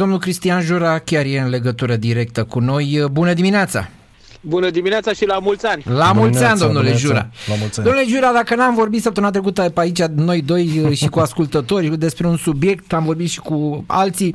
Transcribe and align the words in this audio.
Domnul 0.00 0.18
Cristian 0.18 0.60
Jura 0.60 0.98
chiar 0.98 1.24
e 1.24 1.38
în 1.38 1.48
legătură 1.48 1.96
directă 1.96 2.44
cu 2.44 2.58
noi. 2.58 3.04
Bună 3.10 3.32
dimineața! 3.32 3.88
Bună 4.40 4.70
dimineața 4.70 5.12
și 5.12 5.26
la 5.26 5.38
mulți 5.38 5.66
ani! 5.66 5.82
La 5.86 6.12
mulți 6.12 6.44
ani, 6.44 6.58
domnule 6.58 6.92
Jura! 6.96 7.28
La 7.46 7.54
mulți 7.58 7.78
ani. 7.78 7.88
Domnule 7.88 8.06
Jura, 8.08 8.32
dacă 8.32 8.54
n-am 8.54 8.74
vorbit 8.74 9.02
săptămâna 9.02 9.32
trecută 9.32 9.62
pe 9.62 9.80
aici, 9.80 10.02
noi 10.02 10.42
doi 10.42 10.70
uh, 10.84 10.96
și 10.96 11.06
cu 11.06 11.18
ascultători, 11.18 11.98
despre 11.98 12.26
un 12.26 12.36
subiect, 12.36 12.92
am 12.92 13.04
vorbit 13.04 13.28
și 13.28 13.40
cu 13.40 13.84
alții, 13.86 14.34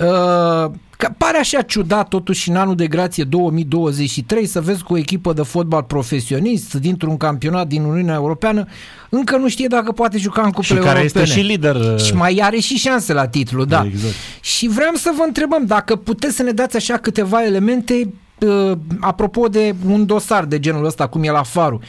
uh, 0.00 0.70
Că 0.98 1.08
pare 1.18 1.38
așa 1.38 1.62
ciudat 1.62 2.08
totuși 2.08 2.48
în 2.48 2.56
anul 2.56 2.74
de 2.74 2.86
grație 2.86 3.24
2023 3.24 4.46
să 4.46 4.60
vezi 4.60 4.82
cu 4.82 4.92
o 4.92 4.96
echipă 4.96 5.32
de 5.32 5.42
fotbal 5.42 5.82
profesionist 5.82 6.74
dintr-un 6.74 7.16
campionat 7.16 7.66
din 7.66 7.82
Uniunea 7.82 8.14
Europeană 8.14 8.66
încă 9.08 9.36
nu 9.36 9.48
știe 9.48 9.66
dacă 9.66 9.92
poate 9.92 10.18
juca 10.18 10.42
în 10.42 10.50
cupele 10.50 10.80
și 10.80 10.86
care 10.86 10.98
europene. 10.98 11.22
este 11.24 11.40
și 11.40 11.46
lider. 11.46 12.00
Și 12.00 12.14
mai 12.14 12.38
are 12.42 12.58
și 12.58 12.76
șanse 12.76 13.12
la 13.12 13.28
titlu, 13.28 13.64
da. 13.64 13.84
Exact. 13.86 14.14
Și 14.40 14.68
vreau 14.68 14.94
să 14.94 15.12
vă 15.16 15.22
întrebăm 15.26 15.64
dacă 15.66 15.96
puteți 15.96 16.36
să 16.36 16.42
ne 16.42 16.50
dați 16.50 16.76
așa 16.76 16.96
câteva 16.96 17.44
elemente 17.44 18.12
uh, 18.38 18.72
apropo 19.00 19.48
de 19.48 19.74
un 19.86 20.06
dosar 20.06 20.44
de 20.44 20.58
genul 20.58 20.84
ăsta, 20.84 21.06
cum 21.06 21.22
e 21.22 21.30
la 21.30 21.42
Farul. 21.42 21.80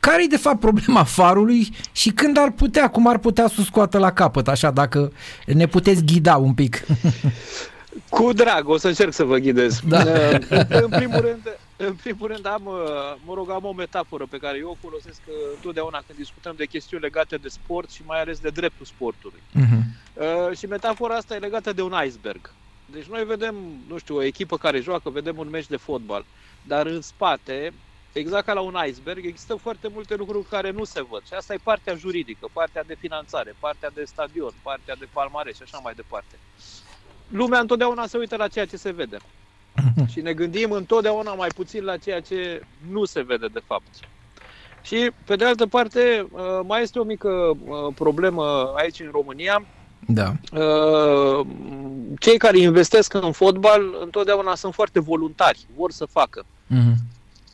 Care 0.00 0.22
e 0.22 0.26
de 0.26 0.36
fapt 0.36 0.60
problema 0.60 1.04
Farului 1.04 1.68
și 1.92 2.10
când 2.10 2.38
ar 2.38 2.50
putea, 2.50 2.90
cum 2.90 3.06
ar 3.06 3.18
putea 3.18 3.48
să 3.48 3.54
o 3.58 3.62
scoată 3.62 3.98
la 3.98 4.12
capăt, 4.12 4.48
așa, 4.48 4.70
dacă 4.70 5.12
ne 5.46 5.66
puteți 5.66 6.04
ghida 6.04 6.36
un 6.36 6.54
pic? 6.54 6.84
Cu 8.08 8.32
drag, 8.32 8.68
o 8.68 8.76
să 8.76 8.88
încerc 8.88 9.12
să 9.12 9.24
vă 9.24 9.36
ghidez. 9.36 9.80
Da. 9.88 10.02
În 10.68 10.88
primul 10.88 11.20
rând, 11.20 11.58
în 11.76 11.94
primul 11.94 12.28
rând 12.28 12.46
am, 12.46 12.62
mă 13.24 13.34
rog, 13.34 13.50
am 13.50 13.64
o 13.64 13.72
metaforă 13.72 14.26
pe 14.30 14.36
care 14.36 14.58
eu 14.58 14.70
o 14.70 14.76
folosesc 14.80 15.20
uh, 15.26 15.34
întotdeauna 15.54 16.02
când 16.06 16.18
discutăm 16.18 16.54
de 16.56 16.66
chestiuni 16.66 17.02
legate 17.02 17.36
de 17.36 17.48
sport 17.48 17.90
și 17.90 18.02
mai 18.06 18.20
ales 18.20 18.38
de 18.38 18.48
dreptul 18.48 18.86
sportului. 18.86 19.42
Uh-huh. 19.54 19.82
Uh, 20.14 20.56
și 20.56 20.66
metafora 20.66 21.14
asta 21.14 21.34
e 21.34 21.38
legată 21.38 21.72
de 21.72 21.82
un 21.82 21.94
iceberg. 22.06 22.52
Deci 22.92 23.06
noi 23.06 23.24
vedem, 23.24 23.54
nu 23.88 23.98
știu, 23.98 24.16
o 24.16 24.22
echipă 24.22 24.56
care 24.56 24.80
joacă, 24.80 25.10
vedem 25.10 25.38
un 25.38 25.48
meci 25.50 25.66
de 25.66 25.76
fotbal, 25.76 26.24
dar 26.62 26.86
în 26.86 27.00
spate, 27.00 27.72
exact 28.12 28.46
ca 28.46 28.52
la 28.52 28.60
un 28.60 28.76
iceberg, 28.86 29.24
există 29.24 29.54
foarte 29.54 29.88
multe 29.88 30.14
lucruri 30.14 30.48
care 30.48 30.70
nu 30.70 30.84
se 30.84 31.02
văd. 31.02 31.22
Și 31.26 31.34
asta 31.34 31.54
e 31.54 31.58
partea 31.62 31.94
juridică, 31.94 32.48
partea 32.52 32.82
de 32.82 32.96
finanțare, 32.98 33.54
partea 33.58 33.90
de 33.90 34.04
stadion, 34.04 34.52
partea 34.62 34.94
de 34.96 35.08
palmares 35.12 35.56
și 35.56 35.62
așa 35.62 35.78
mai 35.78 35.94
departe 35.94 36.36
lumea 37.28 37.60
întotdeauna 37.60 38.06
se 38.06 38.18
uită 38.18 38.36
la 38.36 38.48
ceea 38.48 38.66
ce 38.66 38.76
se 38.76 38.90
vede. 38.90 39.16
Și 40.12 40.20
ne 40.20 40.32
gândim 40.32 40.70
întotdeauna 40.70 41.34
mai 41.34 41.48
puțin 41.54 41.84
la 41.84 41.96
ceea 41.96 42.20
ce 42.20 42.62
nu 42.90 43.04
se 43.04 43.22
vede 43.22 43.46
de 43.52 43.62
fapt. 43.66 43.86
Și, 44.82 45.10
pe 45.24 45.36
de 45.36 45.44
altă 45.44 45.66
parte, 45.66 46.26
uh, 46.30 46.40
mai 46.66 46.82
este 46.82 46.98
o 46.98 47.04
mică 47.04 47.28
uh, 47.28 47.94
problemă 47.94 48.72
aici 48.76 49.00
în 49.00 49.08
România. 49.12 49.64
Da. 50.06 50.32
Uh, 50.52 51.46
cei 52.18 52.38
care 52.38 52.58
investesc 52.58 53.14
în 53.14 53.32
fotbal 53.32 53.98
întotdeauna 54.02 54.54
sunt 54.54 54.74
foarte 54.74 55.00
voluntari, 55.00 55.66
vor 55.76 55.90
să 55.90 56.04
facă. 56.04 56.42
Uh-huh. 56.42 56.94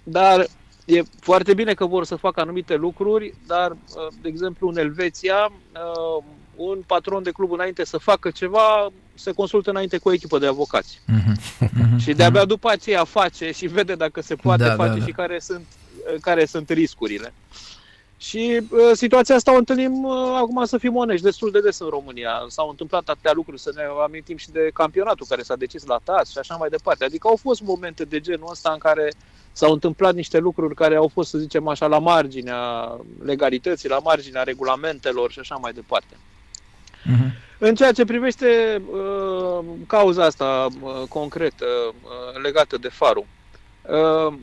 Dar 0.05 0.47
e 0.84 1.02
foarte 1.20 1.55
bine 1.55 1.74
că 1.74 1.86
vor 1.86 2.05
să 2.05 2.16
facă 2.16 2.41
anumite 2.41 2.74
lucruri, 2.74 3.34
dar, 3.47 3.77
de 4.22 4.28
exemplu, 4.28 4.69
în 4.69 4.78
Elveția, 4.78 5.52
un 6.56 6.83
patron 6.86 7.22
de 7.22 7.30
club 7.30 7.52
înainte 7.52 7.84
să 7.84 7.98
facă 7.98 8.30
ceva, 8.30 8.92
se 9.14 9.32
consultă 9.32 9.70
înainte 9.70 9.98
cu 9.98 10.08
o 10.08 10.12
echipă 10.12 10.38
de 10.38 10.47
avocați. 10.47 11.00
Uh-huh. 11.00 11.62
Și 12.02 12.12
de-abia 12.12 12.44
după 12.44 12.70
aceea 12.70 13.05
face 13.05 13.50
și 13.52 13.66
vede 13.66 13.94
dacă 13.94 14.20
se 14.20 14.34
poate 14.34 14.62
Da, 14.62 14.75
face 14.75 14.88
da, 14.88 14.98
da. 14.98 15.05
și 15.05 15.12
care 15.12 15.38
sunt, 15.38 15.66
care 16.20 16.44
sunt 16.44 16.69
riscurile. 16.69 17.32
Și 18.28 18.61
uh, 18.70 18.91
situația 18.92 19.34
asta 19.34 19.53
o 19.53 19.56
întâlnim 19.56 20.05
uh, 20.05 20.34
acum 20.34 20.64
să 20.64 20.78
fim 20.78 20.97
onești 20.97 21.25
destul 21.25 21.50
de 21.50 21.61
des 21.61 21.78
în 21.78 21.89
România. 21.89 22.44
S-au 22.48 22.69
întâmplat 22.69 23.08
atâtea 23.08 23.33
lucruri, 23.33 23.61
să 23.61 23.72
ne 23.75 23.83
amintim 24.05 24.36
și 24.36 24.50
de 24.50 24.70
campionatul 24.75 25.27
care 25.28 25.42
s-a 25.42 25.56
decis 25.56 25.84
la 25.84 26.00
TAS 26.05 26.31
și 26.31 26.39
așa 26.39 26.56
mai 26.56 26.69
departe. 26.69 27.05
Adică 27.05 27.28
au 27.28 27.36
fost 27.36 27.62
momente 27.62 28.05
de 28.05 28.20
genul 28.20 28.48
ăsta 28.50 28.70
în 28.72 28.78
care 28.78 29.12
s-au 29.53 29.72
întâmplat 29.72 30.14
niște 30.14 30.39
lucruri 30.39 30.75
care 30.75 30.97
au 30.97 31.08
fost, 31.08 31.31
să 31.31 31.39
zicem 31.39 31.69
așa, 31.69 31.86
la 31.86 31.98
marginea 31.98 32.61
legalității, 33.25 33.88
la 33.88 33.98
marginea 33.98 34.43
regulamentelor 34.43 35.31
și 35.31 35.38
așa 35.38 35.54
mai 35.54 35.72
departe. 35.72 36.15
Uh-huh. 36.15 37.59
În 37.59 37.75
ceea 37.75 37.93
ce 37.93 38.04
privește 38.04 38.82
uh, 38.91 39.65
cauza 39.87 40.25
asta 40.25 40.69
uh, 40.81 41.03
concretă 41.09 41.65
uh, 41.65 42.43
legată 42.43 42.77
de 42.77 42.88
farul, 42.88 43.27
uh, 43.82 44.34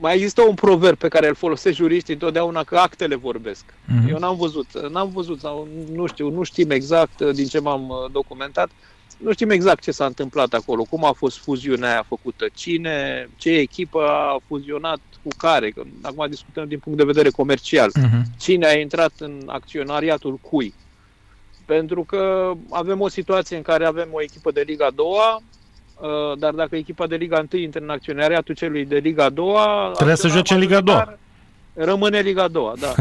mai 0.00 0.14
există 0.14 0.42
un 0.42 0.54
proverb 0.54 0.96
pe 0.96 1.08
care 1.08 1.28
îl 1.28 1.34
folosesc 1.34 1.76
juriștii 1.76 2.12
întotdeauna 2.14 2.64
că 2.64 2.76
actele 2.76 3.14
vorbesc. 3.14 3.64
Mhm. 3.84 4.08
Eu 4.08 4.18
n-am 4.18 4.36
văzut, 4.36 4.88
n-am 4.90 5.10
văzut 5.12 5.40
sau 5.40 5.68
nu 5.92 6.06
știu, 6.06 6.30
nu 6.30 6.42
știm 6.42 6.70
exact 6.70 7.20
uh, 7.20 7.34
din 7.34 7.46
ce 7.46 7.58
m-am 7.60 7.88
uh, 7.88 8.10
documentat, 8.12 8.70
nu 9.18 9.32
știm 9.32 9.50
exact 9.50 9.82
ce 9.82 9.90
s-a 9.90 10.04
întâmplat 10.04 10.52
acolo, 10.52 10.82
cum 10.82 11.04
a 11.04 11.12
fost 11.12 11.38
fuziunea 11.38 11.90
aia 11.90 12.04
făcută, 12.08 12.46
cine, 12.54 13.28
ce 13.36 13.50
echipă 13.50 14.02
a 14.06 14.40
fuzionat 14.46 15.00
cu 15.22 15.28
care, 15.36 15.70
că 15.70 15.82
acum 16.02 16.26
discutăm 16.28 16.68
din 16.68 16.78
punct 16.78 16.98
de 16.98 17.04
vedere 17.04 17.30
comercial, 17.30 17.90
Uh-huh. 17.90 18.38
cine 18.38 18.66
a 18.66 18.78
intrat 18.78 19.12
în 19.18 19.42
acționariatul 19.46 20.36
cui. 20.36 20.74
Pentru 21.64 22.04
că 22.04 22.52
avem 22.70 23.00
o 23.00 23.08
situație 23.08 23.56
în 23.56 23.62
care 23.62 23.84
avem 23.84 24.08
o 24.12 24.22
echipă 24.22 24.50
de 24.50 24.62
Liga 24.66 24.90
2, 24.94 25.06
uh, 25.06 25.42
dar 26.38 26.52
dacă 26.52 26.76
echipa 26.76 27.06
de 27.06 27.16
Liga 27.16 27.44
1 27.52 27.62
intră 27.62 27.80
în 27.82 27.90
acționariatul 27.90 28.54
celui 28.54 28.84
de 28.84 28.96
Liga 28.96 29.28
2, 29.28 29.54
Trebuie 29.94 30.16
să 30.16 30.28
joace 30.28 30.54
în 30.54 30.60
Liga 30.60 30.80
2. 30.80 31.04
Rămâne 31.74 32.20
Liga 32.20 32.48
2, 32.48 32.72
da. 32.80 32.94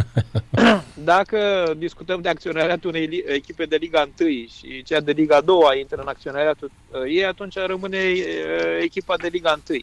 Dacă 1.03 1.71
discutăm 1.77 2.21
de 2.21 2.29
acționariatul 2.29 2.89
unei 2.89 3.05
li- 3.05 3.23
echipe 3.25 3.65
de 3.65 3.75
Liga 3.75 4.09
1 4.19 4.29
și 4.29 4.83
cea 4.83 4.99
de 4.99 5.11
Liga 5.11 5.41
2 5.41 5.57
intră 5.79 6.01
în 6.01 6.07
acționariatul 6.07 6.71
uh, 6.91 7.01
ei, 7.05 7.25
atunci 7.25 7.55
rămâne 7.55 7.97
uh, 7.97 8.79
echipa 8.81 9.17
de 9.17 9.27
Liga 9.31 9.59
1. 9.69 9.79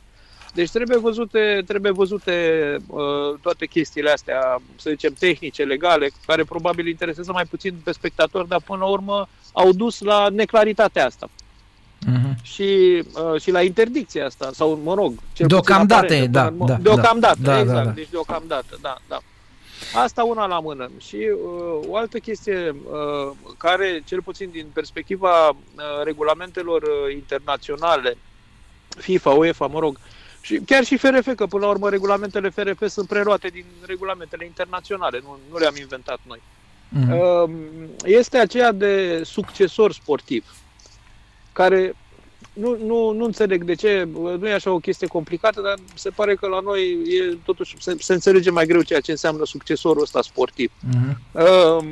Deci 0.54 0.70
trebuie 0.70 0.98
văzute, 0.98 1.62
trebuie 1.66 1.92
văzute 1.92 2.32
uh, 2.86 3.38
toate 3.42 3.66
chestiile 3.66 4.10
astea, 4.10 4.62
să 4.76 4.90
zicem, 4.90 5.12
tehnice, 5.18 5.62
legale, 5.64 6.10
care 6.26 6.44
probabil 6.44 6.86
interesează 6.86 7.32
mai 7.32 7.44
puțin 7.44 7.74
pe 7.84 7.92
spectator, 7.92 8.44
dar 8.44 8.60
până 8.66 8.78
la 8.78 8.86
urmă 8.86 9.28
au 9.52 9.72
dus 9.72 10.00
la 10.00 10.28
neclaritatea 10.28 11.06
asta 11.06 11.28
Uh-huh. 12.06 12.42
și, 12.42 13.02
uh, 13.32 13.40
și 13.40 13.50
la 13.50 13.62
interdicția 13.62 14.26
asta, 14.26 14.50
sau 14.52 14.80
mă 14.84 14.94
rog, 14.94 15.14
cel 15.32 15.46
Deocamdată 15.46 16.06
puțin 16.06 16.16
e, 16.16 16.26
aparentă, 16.26 16.38
da, 16.38 16.44
până 16.44 16.72
în 16.72 16.78
mo- 16.78 16.82
da, 16.82 16.90
Deocamdată, 16.90 17.38
da, 17.40 17.52
da, 17.52 17.60
exact, 17.60 17.78
da, 17.78 17.84
da. 17.84 17.90
deci 17.90 18.08
deocamdată, 18.10 18.78
da, 18.80 18.96
da. 19.08 19.18
Asta 19.94 20.24
una 20.24 20.46
la 20.46 20.60
mână. 20.60 20.90
Și 20.98 21.16
uh, 21.16 21.88
o 21.88 21.96
altă 21.96 22.18
chestie 22.18 22.70
uh, 22.70 23.32
care, 23.56 24.02
cel 24.04 24.22
puțin 24.22 24.50
din 24.50 24.66
perspectiva 24.72 25.48
uh, 25.48 25.54
regulamentelor 26.04 26.82
uh, 26.82 27.14
internaționale, 27.14 28.16
FIFA, 28.88 29.30
UEFA, 29.30 29.66
mă 29.66 29.78
rog, 29.78 29.98
și 30.40 30.60
chiar 30.66 30.84
și 30.84 30.96
FRF, 30.96 31.34
că 31.36 31.46
până 31.46 31.64
la 31.64 31.70
urmă 31.70 31.88
regulamentele 31.88 32.48
FRF 32.48 32.88
sunt 32.88 33.08
preluate 33.08 33.48
din 33.48 33.64
regulamentele 33.86 34.44
internaționale, 34.44 35.20
nu, 35.22 35.38
nu 35.50 35.58
le-am 35.58 35.74
inventat 35.80 36.18
noi. 36.26 36.42
Uh-huh. 36.96 37.20
Uh, 37.20 37.50
este 38.04 38.38
aceea 38.38 38.72
de 38.72 39.22
succesor 39.24 39.92
sportiv, 39.92 40.54
care 41.56 41.94
nu, 42.52 42.76
nu, 42.84 43.10
nu 43.10 43.24
înțeleg 43.24 43.64
de 43.64 43.74
ce, 43.74 44.08
nu 44.12 44.48
e 44.48 44.52
așa 44.52 44.70
o 44.70 44.78
chestie 44.78 45.06
complicată, 45.06 45.60
dar 45.60 45.74
se 45.94 46.10
pare 46.10 46.34
că 46.34 46.46
la 46.46 46.60
noi 46.60 46.82
e 46.90 47.36
totuși 47.44 47.76
se, 47.78 47.96
se 47.98 48.12
înțelege 48.12 48.50
mai 48.50 48.66
greu 48.66 48.82
ceea 48.82 49.00
ce 49.00 49.10
înseamnă 49.10 49.44
succesorul 49.44 50.02
ăsta 50.02 50.22
sportiv. 50.22 50.72
Uh-huh. 50.72 51.16
Uh, 51.32 51.84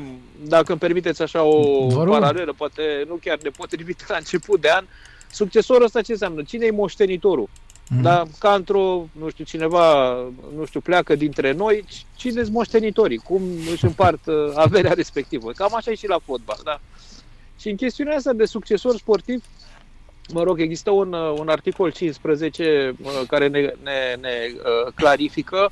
Dacă 0.47 0.71
îmi 0.71 0.81
permiteți 0.81 1.23
așa 1.23 1.43
o 1.43 1.87
Vă 1.87 2.05
rog. 2.05 2.13
paralelă, 2.13 2.53
poate 2.57 2.83
nu 3.09 3.15
chiar 3.15 3.39
nepotrivit 3.43 4.09
la 4.09 4.17
început 4.17 4.61
de 4.61 4.71
an, 4.71 4.85
succesorul 5.31 5.85
ăsta 5.85 6.03
ce 6.03 6.13
înseamnă? 6.13 6.43
Cine 6.43 6.67
e 6.67 6.71
moștenitorul? 6.71 7.49
Mhm. 7.89 8.03
Da, 8.03 8.23
ca 8.39 8.55
într-o, 8.55 9.07
nu 9.13 9.29
știu, 9.31 9.45
cineva, 9.45 10.15
nu 10.57 10.65
știu, 10.65 10.81
pleacă 10.81 11.15
dintre 11.15 11.53
noi, 11.53 11.85
cine 12.17 12.43
sunt 12.43 12.55
moștenitorii? 12.55 13.17
Cum 13.19 13.43
își 13.73 13.85
împart 13.85 14.27
uh, 14.27 14.35
averea 14.55 14.93
respectivă? 14.93 15.51
Cam 15.53 15.75
așa 15.75 15.91
e 15.91 15.95
și 15.95 16.09
la 16.09 16.19
fotbal, 16.25 16.59
da. 16.65 16.81
Și 17.59 17.69
în 17.69 17.77
chestiunea 17.77 18.17
asta 18.17 18.33
de 18.33 18.45
succesor 18.45 18.97
sportiv, 18.97 19.45
mă 20.33 20.43
rog, 20.43 20.61
există 20.61 20.91
un, 20.91 21.13
uh, 21.13 21.35
un 21.39 21.49
articol 21.49 21.93
15 21.93 22.95
uh, 23.03 23.23
care 23.29 23.49
ne, 23.49 23.61
ne, 23.61 24.17
ne 24.21 24.51
uh, 24.53 24.93
clarifică 24.95 25.71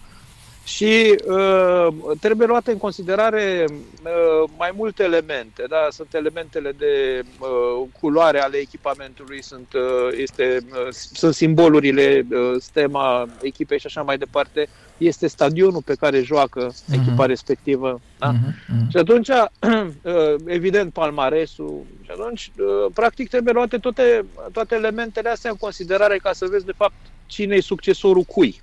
și 0.64 1.22
uh, 1.26 1.86
trebuie 2.20 2.46
luate 2.46 2.70
în 2.70 2.78
considerare 2.78 3.64
uh, 3.68 4.50
mai 4.58 4.72
multe 4.76 5.02
elemente. 5.02 5.64
Da? 5.68 5.86
Sunt 5.90 6.14
elementele 6.14 6.72
de 6.78 7.22
uh, 7.38 7.88
culoare 8.00 8.40
ale 8.40 8.56
echipamentului, 8.56 9.42
sunt, 9.42 9.72
uh, 9.72 10.16
este, 10.16 10.58
uh, 10.70 10.92
sunt 10.92 11.34
simbolurile, 11.34 12.26
uh, 12.30 12.60
stema 12.60 13.28
echipei 13.40 13.78
și 13.78 13.86
așa 13.86 14.02
mai 14.02 14.18
departe. 14.18 14.68
Este 15.06 15.26
stadionul 15.26 15.82
pe 15.82 15.94
care 15.94 16.22
joacă 16.22 16.72
Mhm. 16.86 17.00
echipa 17.00 17.26
respectivă. 17.26 18.00
Da? 18.18 18.32
Uh-huh. 18.32 18.88
Și 18.90 18.96
atunci, 18.96 19.28
uh, 19.68 20.34
evident, 20.46 20.92
palmaresul. 20.92 21.82
Și 22.02 22.10
atunci, 22.10 22.50
uh, 22.58 22.90
practic, 22.94 23.28
trebuie 23.28 23.52
luate 23.52 23.78
toate, 23.78 24.24
toate 24.52 24.74
elementele 24.74 25.28
astea 25.28 25.50
în 25.50 25.56
considerare 25.56 26.16
ca 26.16 26.32
să 26.32 26.46
vezi, 26.50 26.64
de 26.64 26.72
fapt, 26.76 26.94
cine 27.26 27.54
e 27.56 27.60
succesorul 27.60 28.22
cui. 28.22 28.62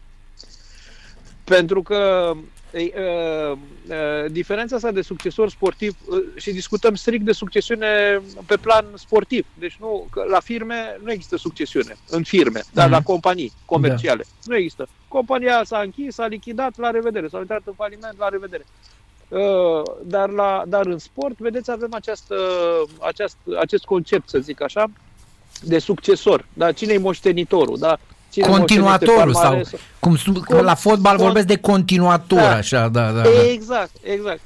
Pentru 1.44 1.82
că 1.82 2.32
Ei, 2.74 2.94
uh, 2.98 3.52
uh, 3.52 4.32
diferența 4.32 4.76
asta 4.76 4.92
de 4.92 5.02
succesor 5.02 5.50
sportiv 5.50 5.96
uh, 6.10 6.18
și 6.36 6.52
discutăm 6.52 6.96
strict 6.96 7.26
de 7.26 7.32
succesiune 7.32 8.22
pe 8.46 8.58
plan 8.58 8.86
sportiv. 8.96 9.46
Deci 9.54 9.78
nu, 9.80 10.08
că 10.12 10.26
la 10.30 10.40
firme 10.40 11.00
nu 11.04 11.12
există 11.12 11.38
succesiune, 11.38 11.98
în 12.10 12.24
firme, 12.24 12.62
dar 12.74 12.86
Mhm. 12.86 12.94
la 12.94 13.02
companii 13.02 13.52
comerciale. 13.66 14.26
Nu 14.46 14.56
există. 14.56 14.88
Compania 15.08 15.62
s-a 15.64 15.80
închis, 15.80 16.14
s-a 16.14 16.26
lichidat, 16.28 16.78
la 16.78 16.90
revedere, 16.92 17.28
s-a 17.28 17.40
intrat 17.40 17.62
în 17.66 17.74
faliment, 17.74 18.18
la 18.18 18.30
revedere. 18.30 18.66
Uh, 19.28 19.82
dar, 20.04 20.30
la, 20.30 20.64
dar 20.68 20.86
în 20.86 20.98
sport, 20.98 21.38
vedeți, 21.38 21.72
avem 21.72 21.94
această, 21.94 22.36
aceast, 23.00 23.38
acest 23.60 23.84
concept, 23.86 24.30
să 24.30 24.40
zic 24.40 24.62
așa, 24.62 24.92
de 25.62 25.80
succesor. 25.80 26.46
Da? 26.54 26.72
Cine 26.72 26.94
e 26.94 26.98
moștenitorul? 26.98 27.78
Da? 27.78 28.00
Cine 28.30 28.48
Continuatorul 28.48 29.14
moștenește 29.14 29.40
sau 29.42 29.50
palmaresul? 29.50 29.80
cum 30.00 30.16
sunt, 30.16 30.38
Con- 30.38 30.64
la 30.64 30.76
fotbal 30.76 31.16
con- 31.16 31.22
vorbesc 31.22 31.46
de 31.48 31.58
continuator, 31.58 32.40
Da. 32.40 32.56
așa, 32.56 32.88
da, 32.88 33.12
da, 33.12 33.22
da. 33.22 33.30
Exact, 33.52 33.92
exact. 34.04 34.40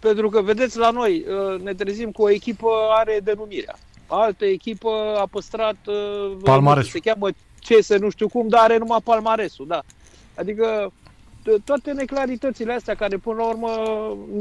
Pentru 0.00 0.28
că, 0.28 0.40
vedeți, 0.42 0.78
la 0.78 0.90
noi 0.90 1.24
uh, 1.54 1.60
ne 1.62 1.74
trezim 1.74 2.10
cu 2.10 2.22
o 2.22 2.30
echipă 2.30 2.68
are 2.98 3.20
denumirea. 3.24 3.76
Altă 4.06 4.44
echipă 4.44 4.88
a 5.18 5.26
păstrat 5.30 5.76
uh, 5.86 6.36
Palmaresul. 6.42 6.90
se 6.90 6.98
cheamă 6.98 7.28
CS 7.68 7.98
nu 7.98 8.10
știu 8.10 8.28
cum, 8.28 8.48
dar 8.48 8.60
are 8.62 8.78
numai 8.78 8.98
palmaresul, 9.04 9.66
da. 9.68 9.82
Adică 10.34 10.86
to- 10.90 11.05
toate 11.64 11.92
neclaritățile 11.92 12.72
astea 12.72 12.94
care 12.94 13.16
până 13.16 13.36
la 13.36 13.46
urmă 13.48 13.68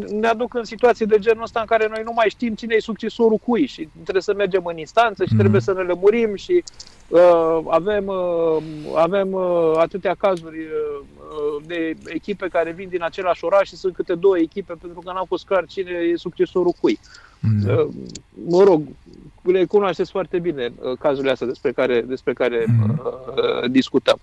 ne 0.09 0.27
aduc 0.27 0.53
în 0.53 0.63
situații 0.63 1.05
de 1.05 1.19
genul 1.19 1.43
ăsta 1.43 1.59
în 1.59 1.65
care 1.65 1.87
noi 1.87 2.01
nu 2.03 2.11
mai 2.15 2.29
știm 2.29 2.53
cine 2.55 2.75
e 2.75 2.79
succesorul 2.79 3.37
cui 3.37 3.65
și 3.65 3.89
trebuie 4.01 4.21
să 4.21 4.33
mergem 4.33 4.65
în 4.65 4.77
instanță 4.77 5.23
și 5.23 5.29
Mhm. 5.29 5.39
trebuie 5.39 5.61
să 5.61 5.73
ne 5.73 5.81
lămurim 5.81 6.35
și 6.35 6.63
uh, 7.07 7.59
avem, 7.67 8.07
uh, 8.07 8.63
avem 8.95 9.31
uh, 9.33 9.71
atâtea 9.77 10.15
cazuri 10.17 10.57
uh, 10.59 10.99
uh, 10.99 11.63
de 11.65 11.93
echipe 12.05 12.47
care 12.47 12.71
vin 12.71 12.89
din 12.89 13.03
același 13.03 13.45
oraș 13.45 13.67
și 13.67 13.75
sunt 13.75 13.93
câte 13.95 14.15
două 14.15 14.37
echipe 14.37 14.73
pentru 14.81 14.99
că 15.05 15.11
n-a 15.11 15.23
fost 15.27 15.45
clar 15.45 15.65
cine 15.65 15.91
e 15.91 16.15
succesorul 16.17 16.73
cui. 16.81 16.99
Da. 17.39 17.73
Uh, 17.73 17.87
mă 18.47 18.63
rog, 18.63 18.81
le 19.43 19.65
cunoașteți 19.65 20.11
foarte 20.11 20.39
bine 20.39 20.73
uh, 20.81 20.97
cazurile 20.99 21.31
astea 21.31 21.47
despre 21.47 21.71
care, 21.71 22.01
despre 22.01 22.33
care 22.33 22.65
Mhm. 22.67 23.01
uh, 23.05 23.69
discutăm. 23.71 24.19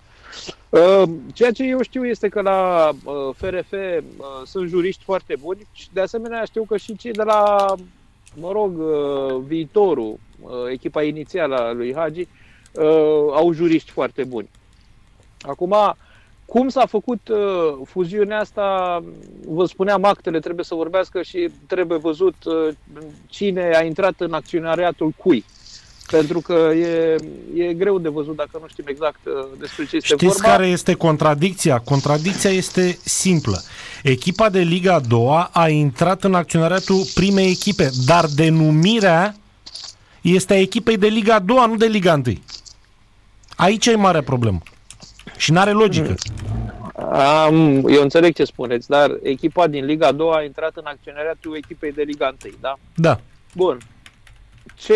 Uh, 0.69 1.03
ceea 1.33 1.51
ce 1.51 1.63
eu 1.63 1.81
știu 1.81 2.05
este 2.05 2.27
că 2.27 2.41
la 2.41 2.89
uh, 3.03 3.13
FRF 3.35 3.71
uh, 3.71 3.97
sunt 4.45 4.69
juriști 4.69 5.03
foarte 5.03 5.35
buni 5.41 5.67
și 5.71 5.87
de 5.93 6.01
asemenea 6.01 6.43
știu 6.43 6.63
că 6.63 6.77
și 6.77 6.95
cei 6.97 7.11
de 7.11 7.23
la, 7.23 7.73
mă 8.35 8.51
rog, 8.51 8.77
uh, 8.77 9.41
viitorul, 9.47 10.19
uh, 10.41 10.51
echipa 10.71 11.03
inițială 11.03 11.55
a 11.55 11.71
lui 11.71 11.93
Hagi, 11.95 12.27
uh, 12.71 12.85
au 13.33 13.51
juriști 13.53 13.91
foarte 13.91 14.23
buni. 14.23 14.49
Acum, 15.41 15.75
cum 16.45 16.69
s-a 16.69 16.85
făcut 16.85 17.27
uh, 17.27 17.37
fuziunea 17.85 18.39
asta, 18.39 18.99
vă 19.47 19.65
spuneam, 19.65 20.03
actele 20.03 20.39
trebuie 20.39 20.65
să 20.65 20.75
vorbească 20.75 21.21
și 21.21 21.49
trebuie 21.67 21.97
văzut 21.97 22.35
uh, 22.45 22.73
cine 23.27 23.71
a 23.75 23.83
intrat 23.83 24.13
în 24.17 24.33
acționariatul 24.33 25.09
cui. 25.17 25.45
Pentru 26.11 26.39
că 26.39 26.53
e, 26.53 27.15
e 27.55 27.73
greu 27.73 27.99
de 27.99 28.09
văzut 28.09 28.35
dacă 28.35 28.57
nu 28.61 28.67
știm 28.67 28.85
exact 28.87 29.19
uh, 29.25 29.33
despre 29.59 29.85
ce 29.85 29.95
este 29.95 30.07
Știți 30.07 30.25
vorba. 30.25 30.47
care 30.47 30.67
este 30.67 30.93
contradicția? 30.93 31.79
Contradicția 31.79 32.49
este 32.49 32.97
simplă. 33.03 33.61
Echipa 34.03 34.49
de 34.49 34.59
Liga 34.59 34.93
a 34.93 34.99
doua 34.99 35.49
a 35.53 35.69
intrat 35.69 36.23
în 36.23 36.33
acționariatul 36.33 37.01
primei 37.13 37.49
echipe, 37.49 37.89
dar 38.05 38.25
denumirea 38.35 39.35
este 40.21 40.53
a 40.53 40.59
echipei 40.59 40.97
de 40.97 41.07
Liga 41.07 41.35
a 41.35 41.39
doua, 41.39 41.65
nu 41.65 41.75
de 41.75 41.85
Liga 41.85 42.13
1. 42.13 42.23
Aici 43.55 43.85
e 43.85 43.95
marea 43.95 44.23
problemă. 44.23 44.61
Și 45.37 45.51
n-are 45.51 45.71
logică. 45.71 46.15
Am, 47.45 47.87
eu 47.89 48.01
înțeleg 48.01 48.33
ce 48.35 48.43
spuneți, 48.43 48.87
dar 48.89 49.11
echipa 49.23 49.67
din 49.67 49.85
Liga 49.85 50.11
2 50.11 50.29
a 50.33 50.43
intrat 50.43 50.71
în 50.75 50.83
acționariatul 50.85 51.55
echipei 51.63 51.91
de 51.91 52.01
Liga 52.01 52.35
1, 52.45 52.53
da? 52.61 52.73
Da. 52.95 53.19
Bun. 53.53 53.77
Ce, 54.75 54.93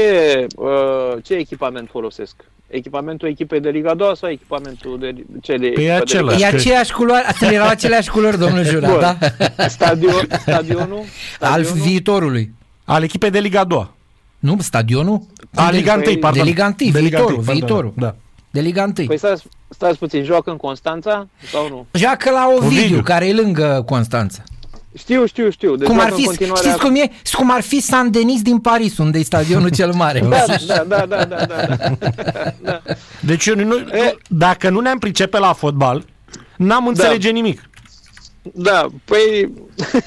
uh, 0.55 1.23
ce 1.23 1.33
echipament 1.33 1.89
folosesc? 1.91 2.35
Echipamentul 2.67 3.27
echipei 3.27 3.59
de 3.59 3.69
Liga 3.69 3.93
2 3.93 4.11
sau 4.17 4.29
echipamentul 4.29 4.99
de 4.99 5.15
cele 5.41 5.69
Păi 5.69 5.83
e 5.85 5.95
echipe 5.95 5.95
de 5.95 6.01
același. 6.01 6.43
E 6.43 6.49
că- 6.49 6.55
aceeași 6.55 6.91
culoare, 6.93 7.27
astea 7.27 7.51
erau 7.51 7.67
aceleași 7.67 8.09
culori, 8.09 8.37
domnul 8.37 8.63
Jura, 8.63 8.89
Bun. 8.89 8.99
da? 8.99 9.17
Liga? 9.19 9.67
Stadion, 9.67 10.27
stadionul? 10.39 11.03
Al 11.39 11.63
stadionul? 11.63 11.81
viitorului. 11.87 12.53
Al 12.85 13.03
echipei 13.03 13.29
de 13.29 13.39
Liga 13.39 13.59
a 13.59 13.63
doua. 13.63 13.93
Nu, 14.39 14.57
stadionul? 14.59 15.21
A 15.55 15.71
Liga 15.71 15.93
1, 15.93 16.01
păi, 16.01 16.17
pardon. 16.17 16.43
de 16.43 16.49
Liga 16.49 16.65
1, 16.65 16.73
De 16.77 16.83
Liga 16.99 16.99
viitorul, 16.99 17.33
1, 17.37 17.43
pardon, 17.45 17.53
viitorul. 17.55 17.93
Da. 17.95 18.15
De 18.57 18.63
Liga 18.63 18.83
1. 18.83 18.93
Păi 19.05 19.17
stați, 19.17 19.43
stați 19.69 19.97
puțin, 19.97 20.23
joacă 20.23 20.49
în 20.49 20.57
Constanța 20.57 21.27
sau 21.51 21.69
nu? 21.69 21.85
Joacă 21.91 22.29
la 22.31 22.47
Ovidiu, 22.55 22.77
Ovidiu. 22.77 23.01
care 23.01 23.27
e 23.27 23.33
lângă 23.33 23.83
Constanța. 23.85 24.43
Știu, 24.97 25.25
știu, 25.25 25.49
știu. 25.49 25.75
Deci 25.75 25.87
cum 25.87 25.99
ar 25.99 26.07
joacă 26.07 26.15
în 26.15 26.21
fi, 26.21 26.27
continuare 26.27 26.61
știți 26.67 26.79
cum 26.83 26.95
e? 26.95 27.11
Cum 27.31 27.51
ar 27.51 27.61
fi 27.61 27.79
San 27.79 28.11
Denis 28.11 28.41
din 28.41 28.59
Paris, 28.59 28.97
unde 28.97 29.19
e 29.19 29.23
stadionul 29.23 29.69
cel 29.69 29.91
mare. 29.91 30.19
Da, 30.29 30.45
da, 30.67 30.83
da, 30.83 31.05
da, 31.05 31.25
da, 31.25 31.45
da, 31.45 31.65
da. 31.65 31.95
da. 32.61 32.81
Deci 33.21 33.45
eu, 33.45 33.55
nu, 33.55 33.77
E- 33.77 34.17
dacă 34.27 34.69
nu 34.69 34.79
ne-am 34.79 34.99
pricepe 34.99 35.37
la 35.37 35.53
fotbal, 35.53 36.05
n-am 36.55 36.87
înțelege 36.87 37.29
nimic. 37.29 37.69
Da, 38.53 38.85
păi 39.05 39.53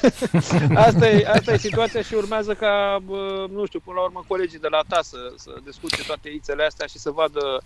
asta 0.86 1.08
e, 1.08 1.26
asta 1.34 1.52
e 1.52 1.58
situația 1.58 2.02
și 2.02 2.14
urmează 2.14 2.52
ca, 2.52 2.98
bă, 3.06 3.46
nu 3.52 3.66
știu, 3.66 3.80
până 3.84 3.96
la 3.98 4.02
urmă 4.02 4.24
colegii 4.26 4.58
de 4.58 4.68
la 4.70 4.80
ta 4.88 5.00
să, 5.02 5.16
să 5.36 5.50
discute 5.64 6.02
toate 6.06 6.28
ițele 6.28 6.64
astea 6.64 6.86
și 6.86 6.98
să 6.98 7.10
vadă 7.10 7.40
uh, 7.56 7.62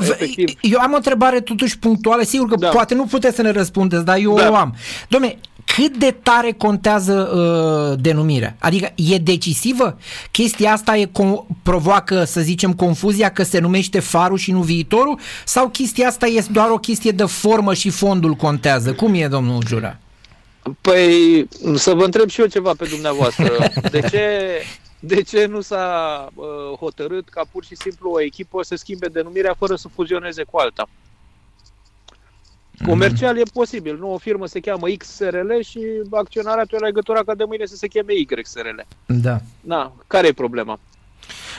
efectiv. 0.00 0.58
Eu 0.60 0.78
am 0.80 0.92
o 0.92 0.96
întrebare 0.96 1.40
totuși 1.40 1.78
punctuală, 1.78 2.22
sigur 2.22 2.48
că 2.48 2.54
Da. 2.56 2.68
poate 2.68 2.94
nu 2.94 3.04
puteți 3.04 3.36
să 3.36 3.42
ne 3.42 3.50
răspundeți, 3.50 4.04
dar 4.04 4.16
eu 4.16 4.34
Da. 4.34 4.50
o 4.50 4.54
am. 4.54 4.74
Domne, 5.08 5.38
cât 5.76 5.96
de 5.96 6.16
tare 6.22 6.52
contează 6.52 7.30
uh, 7.34 7.98
denumirea? 8.02 8.56
Adică 8.58 8.92
e 8.94 9.16
decisivă? 9.18 9.98
Chestia 10.30 10.72
asta 10.72 10.96
e 10.96 11.06
com- 11.06 11.46
provoacă, 11.62 12.24
să 12.24 12.40
zicem, 12.40 12.72
confuzia 12.72 13.30
că 13.30 13.42
se 13.42 13.58
numește 13.58 14.00
farul 14.00 14.36
și 14.38 14.52
nu 14.52 14.60
viitorul? 14.60 15.18
Sau 15.44 15.68
chestia 15.68 16.06
asta 16.08 16.26
e 16.26 16.44
doar 16.50 16.70
o 16.70 16.78
chestie 16.78 17.10
de 17.10 17.24
formă 17.24 17.74
și 17.74 17.90
fondul 17.90 18.32
contează? 18.34 18.92
Cum 18.92 19.14
e, 19.14 19.26
domnul 19.28 19.62
Jura? 19.66 19.98
Păi 20.80 21.48
să 21.74 21.92
vă 21.94 22.04
întreb 22.04 22.28
și 22.28 22.40
eu 22.40 22.46
ceva 22.46 22.72
pe 22.78 22.86
dumneavoastră. 22.90 23.52
De 23.90 24.00
ce, 24.10 24.28
de 25.00 25.22
ce 25.22 25.46
nu 25.46 25.60
s-a 25.60 26.28
uh, 26.34 26.46
hotărât 26.78 27.28
ca 27.28 27.42
pur 27.52 27.64
și 27.64 27.76
simplu 27.76 28.10
o 28.10 28.20
echipă 28.20 28.62
să 28.62 28.74
schimbe 28.74 29.06
denumirea 29.06 29.54
fără 29.58 29.76
să 29.76 29.88
fuzioneze 29.88 30.42
cu 30.42 30.58
alta? 30.58 30.88
Comercial 32.86 33.38
e 33.38 33.42
posibil, 33.52 33.98
nu? 33.98 34.12
O 34.12 34.18
firmă 34.18 34.46
se 34.46 34.60
cheamă 34.60 34.86
XSRL 34.98 35.60
și 35.60 35.80
acționariatul 36.10 36.76
are 36.76 36.86
legătura 36.86 37.22
ca 37.22 37.34
de 37.34 37.44
mâine 37.44 37.66
să 37.66 37.76
se 37.76 37.86
cheme 37.86 38.12
YSRL. 38.12 38.80
Da. 39.06 39.40
Na, 39.60 39.92
care 40.06 40.26
e 40.26 40.32
problema? 40.32 40.78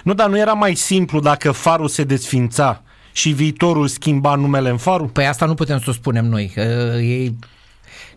Nu, 0.04 0.14
dar 0.14 0.30
nu 0.30 0.38
era 0.38 0.54
mai 0.54 0.76
simplu 0.76 1.20
dacă 1.20 1.52
farul 1.52 1.88
se 1.88 2.04
desfința 2.04 2.84
și 3.12 3.32
viitorul 3.32 3.88
schimba 3.88 4.36
numele 4.36 4.70
în 4.70 4.78
farul? 4.78 5.08
Păi 5.08 5.28
asta 5.28 5.46
nu 5.46 5.54
putem 5.54 5.80
să 5.80 5.90
o 5.90 5.94
spunem 5.94 6.26
noi. 6.26 6.52
că 6.54 6.62
E... 6.62 7.32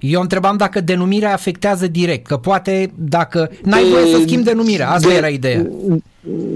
Eu 0.07 0.21
întrebam 0.21 0.57
dacă 0.57 0.81
denumirea 0.81 1.33
afectează 1.33 1.87
direct, 1.87 2.27
că 2.27 2.37
poate 2.37 2.93
dacă 2.95 3.51
n-ai 3.63 3.85
voie 3.85 4.07
să 4.15 4.21
schimbi 4.21 4.45
denumirea, 4.45 4.91
asta 4.91 5.09
De- 5.09 5.15
era 5.15 5.29
ideea. 5.29 5.67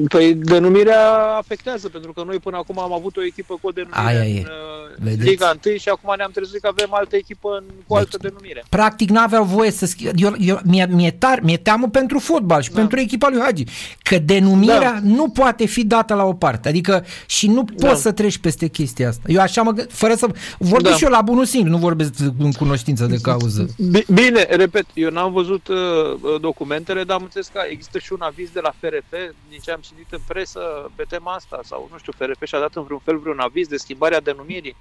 Păi 0.08 0.34
denumirea 0.34 1.16
afectează, 1.36 1.88
pentru 1.88 2.12
că 2.12 2.22
noi 2.26 2.38
până 2.38 2.56
acum 2.56 2.78
am 2.78 2.92
avut 2.92 3.16
o 3.16 3.24
echipă 3.24 3.54
cu 3.60 3.66
o 3.66 3.70
denumire 3.70 4.00
Aia 4.06 4.24
e. 4.24 4.38
în 4.38 4.44
uh, 4.44 4.96
Vedeți? 5.02 5.28
Liga 5.28 5.52
1 5.66 5.76
și 5.76 5.88
acum 5.88 6.14
ne-am 6.16 6.30
trezit 6.34 6.60
că 6.60 6.66
avem 6.72 6.86
altă 6.94 7.16
echipă 7.16 7.48
în, 7.58 7.64
cu 7.86 7.94
altă 7.94 8.16
denumire. 8.20 8.64
Practic 8.68 9.08
n-aveau 9.10 9.44
voie 9.44 9.70
să 9.70 9.86
schimbe. 9.86 10.12
Eu, 10.16 10.34
eu, 10.38 10.60
mi-e, 10.64 10.86
mi-e, 10.90 11.10
tar, 11.10 11.40
mi-e 11.42 11.56
teamă 11.56 11.88
pentru 11.88 12.18
fotbal 12.18 12.62
și 12.62 12.70
da. 12.70 12.78
pentru 12.78 12.98
echipa 13.00 13.28
lui 13.28 13.40
Hagi, 13.40 13.64
că 14.02 14.18
denumirea 14.18 14.92
da. 14.92 15.00
nu 15.02 15.28
poate 15.28 15.66
fi 15.66 15.84
dată 15.84 16.14
la 16.14 16.24
o 16.24 16.32
parte. 16.32 16.68
Adică 16.68 17.04
și 17.26 17.46
nu 17.48 17.64
poți 17.64 17.76
Da. 17.84 17.94
să 17.94 18.12
treci 18.12 18.38
peste 18.38 18.66
chestia 18.66 19.08
asta. 19.08 19.22
Eu 19.26 19.40
așa 19.40 19.62
mă 19.62 19.72
gând- 19.72 19.90
fără 19.90 20.14
să 20.14 20.26
vorbesc 20.58 20.90
Da. 20.90 20.96
și 20.98 21.04
eu 21.04 21.10
la 21.10 21.20
bunul 21.20 21.44
simț, 21.44 21.66
nu 21.68 21.76
vorbesc 21.78 22.12
în 22.38 22.52
cunoștință 22.52 23.06
de 23.06 23.16
cauză. 23.22 23.66
Bi- 23.90 24.04
Bine, 24.12 24.46
repet, 24.50 24.86
eu 24.94 25.10
n-am 25.10 25.32
văzut 25.32 25.68
uh, 25.68 25.76
uh, 25.76 26.40
documentele, 26.40 27.04
dar 27.04 27.16
am 27.16 27.22
înțeles 27.22 27.46
că 27.52 27.60
există 27.70 27.98
și 27.98 28.12
un 28.12 28.20
aviz 28.20 28.48
de 28.52 28.60
la 28.62 28.72
FRF, 28.80 29.12
din 29.58 29.66
ce 29.66 29.72
am 29.72 29.80
citit 29.80 30.12
în 30.12 30.18
presă 30.26 30.60
pe 30.94 31.04
tema 31.08 31.32
asta, 31.32 31.60
sau 31.64 31.88
nu 31.92 31.98
știu, 31.98 32.12
FRF 32.18 32.44
și-a 32.46 32.58
dat 32.58 32.70
în 32.74 32.82
vreun 32.82 33.00
fel 33.04 33.18
vreun 33.18 33.38
aviz 33.38 33.66
de 33.66 33.76
schimbarea 33.76 34.20
denumirii. 34.20 34.76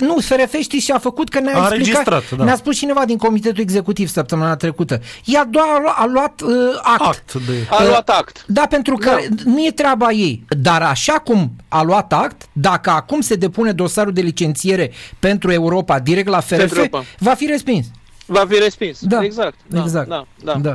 Nu, 0.00 0.16
FRF 0.20 0.54
știți 0.60 0.84
ce 0.84 0.92
a 0.92 0.98
făcut? 0.98 1.28
Că 1.28 1.40
ne-a 1.40 1.54
A 1.54 1.56
explicat, 1.58 1.72
înregistrat, 1.72 2.38
da. 2.38 2.44
ne-a 2.44 2.56
spus 2.56 2.76
cineva 2.76 3.04
din 3.04 3.16
comitetul 3.18 3.60
executiv 3.62 4.08
săptămâna 4.08 4.56
trecută. 4.56 5.00
Ea 5.24 5.44
doar 5.44 5.66
a 5.68 5.78
luat, 5.80 5.96
a 5.96 6.06
luat 6.06 6.40
uh, 6.40 6.78
act. 6.82 7.00
Act 7.02 7.34
de... 7.34 7.66
A 7.70 7.84
luat 7.86 8.08
act. 8.08 8.44
Da, 8.46 8.66
pentru 8.66 8.94
că 8.96 9.10
Da. 9.10 9.34
nu 9.44 9.64
e 9.66 9.70
treaba 9.70 10.10
ei. 10.10 10.44
Dar 10.48 10.82
așa 10.82 11.12
cum 11.12 11.50
a 11.68 11.82
luat 11.82 12.12
act, 12.12 12.42
dacă 12.52 12.90
acum 12.90 13.20
se 13.20 13.34
depune 13.34 13.72
dosarul 13.72 14.12
de 14.12 14.20
licențiere 14.20 14.92
pentru 15.18 15.52
Europa 15.52 15.98
direct 15.98 16.28
la 16.28 16.40
FRF, 16.40 16.58
Pentru 16.58 16.78
Europa. 16.78 17.04
va 17.18 17.34
fi 17.34 17.46
respins. 17.46 17.86
Va 18.26 18.46
fi 18.48 18.58
respins. 18.58 18.98
Da, 19.00 19.24
Exact. 19.24 19.54
Da, 19.66 19.80
exact. 19.82 20.08
Da, 20.08 20.24
da. 20.44 20.54
da. 20.54 20.74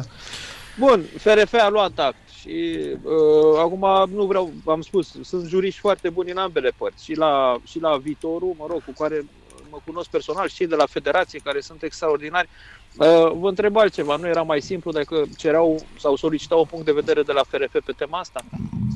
Bun, 0.79 1.03
FRF 1.17 1.53
a 1.53 1.69
luat 1.69 1.91
act 1.99 2.15
și 2.47 2.79
uh, 3.03 3.59
acum 3.59 4.09
nu 4.15 4.25
vreau, 4.25 4.51
am 4.65 4.81
spus, 4.81 5.15
sunt 5.23 5.47
juriști 5.47 5.79
foarte 5.79 6.09
buni 6.09 6.31
în 6.31 6.37
ambele 6.37 6.71
părți, 6.77 7.03
și 7.03 7.13
la, 7.13 7.57
și 7.63 7.79
la 7.79 7.97
viitorul, 7.97 8.55
mă 8.57 8.65
rog, 8.69 8.83
cu 8.83 9.03
care 9.03 9.25
mă 9.71 9.77
cunosc 9.85 10.09
personal, 10.09 10.47
și 10.47 10.55
cei 10.55 10.67
de 10.67 10.75
la 10.75 10.85
federație 10.85 11.39
care 11.43 11.59
sunt 11.59 11.83
extraordinari. 11.83 12.49
Uh, 12.95 13.31
vă 13.39 13.49
întreb 13.49 13.77
altceva, 13.77 14.15
nu 14.15 14.27
era 14.27 14.41
mai 14.41 14.61
simplu 14.61 14.91
dacă 14.91 15.23
cereau 15.37 15.85
sau 15.99 16.15
solicitau 16.15 16.59
un 16.59 16.65
punct 16.65 16.85
de 16.85 16.91
vedere 16.91 17.21
de 17.21 17.31
la 17.31 17.41
FRF 17.49 17.71
pe 17.71 17.93
tema 17.97 18.19
asta? 18.19 18.39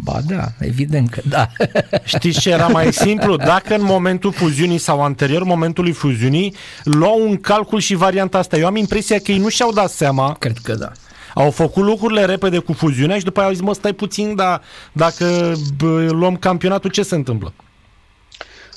Ba 0.04 0.20
da, 0.28 0.44
evident 0.60 1.10
că 1.10 1.22
da. 1.30 1.48
Știți 2.04 2.40
ce 2.40 2.50
era 2.50 2.68
mai 2.68 2.94
simplu? 2.94 3.36
Dacă 3.36 3.76
în 3.76 3.84
momentul 3.84 4.32
fuziunii 4.32 4.78
sau 4.78 5.02
anterior 5.04 5.44
momentului 5.44 5.92
fuziunii 5.92 6.56
luau 6.84 7.30
un 7.30 7.38
calcul 7.38 7.80
și 7.80 7.96
varianta 7.96 8.38
asta. 8.38 8.58
Eu 8.58 8.66
am 8.66 8.76
impresia 8.76 9.20
că 9.20 9.32
ei 9.32 9.38
nu 9.38 9.50
și-au 9.50 9.72
dat 9.72 9.90
seama 9.90 10.34
Cred 10.40 10.58
că 10.64 10.74
da. 10.74 10.92
Au 11.36 11.52
făcut 11.52 11.84
lucrurile 11.84 12.26
repede 12.26 12.58
cu 12.58 12.74
fuziunea 12.74 13.18
și 13.18 13.24
după 13.24 13.40
aia 13.40 13.48
au 13.48 13.54
zis, 13.54 13.64
mă, 13.64 13.74
stai 13.74 13.94
puțin, 13.94 14.36
dar 14.36 14.62
dacă 14.92 15.54
bă, 15.78 16.08
luăm 16.12 16.36
campionatul, 16.38 16.90
ce 16.90 17.04
se 17.04 17.16
întâmplă? 17.16 17.54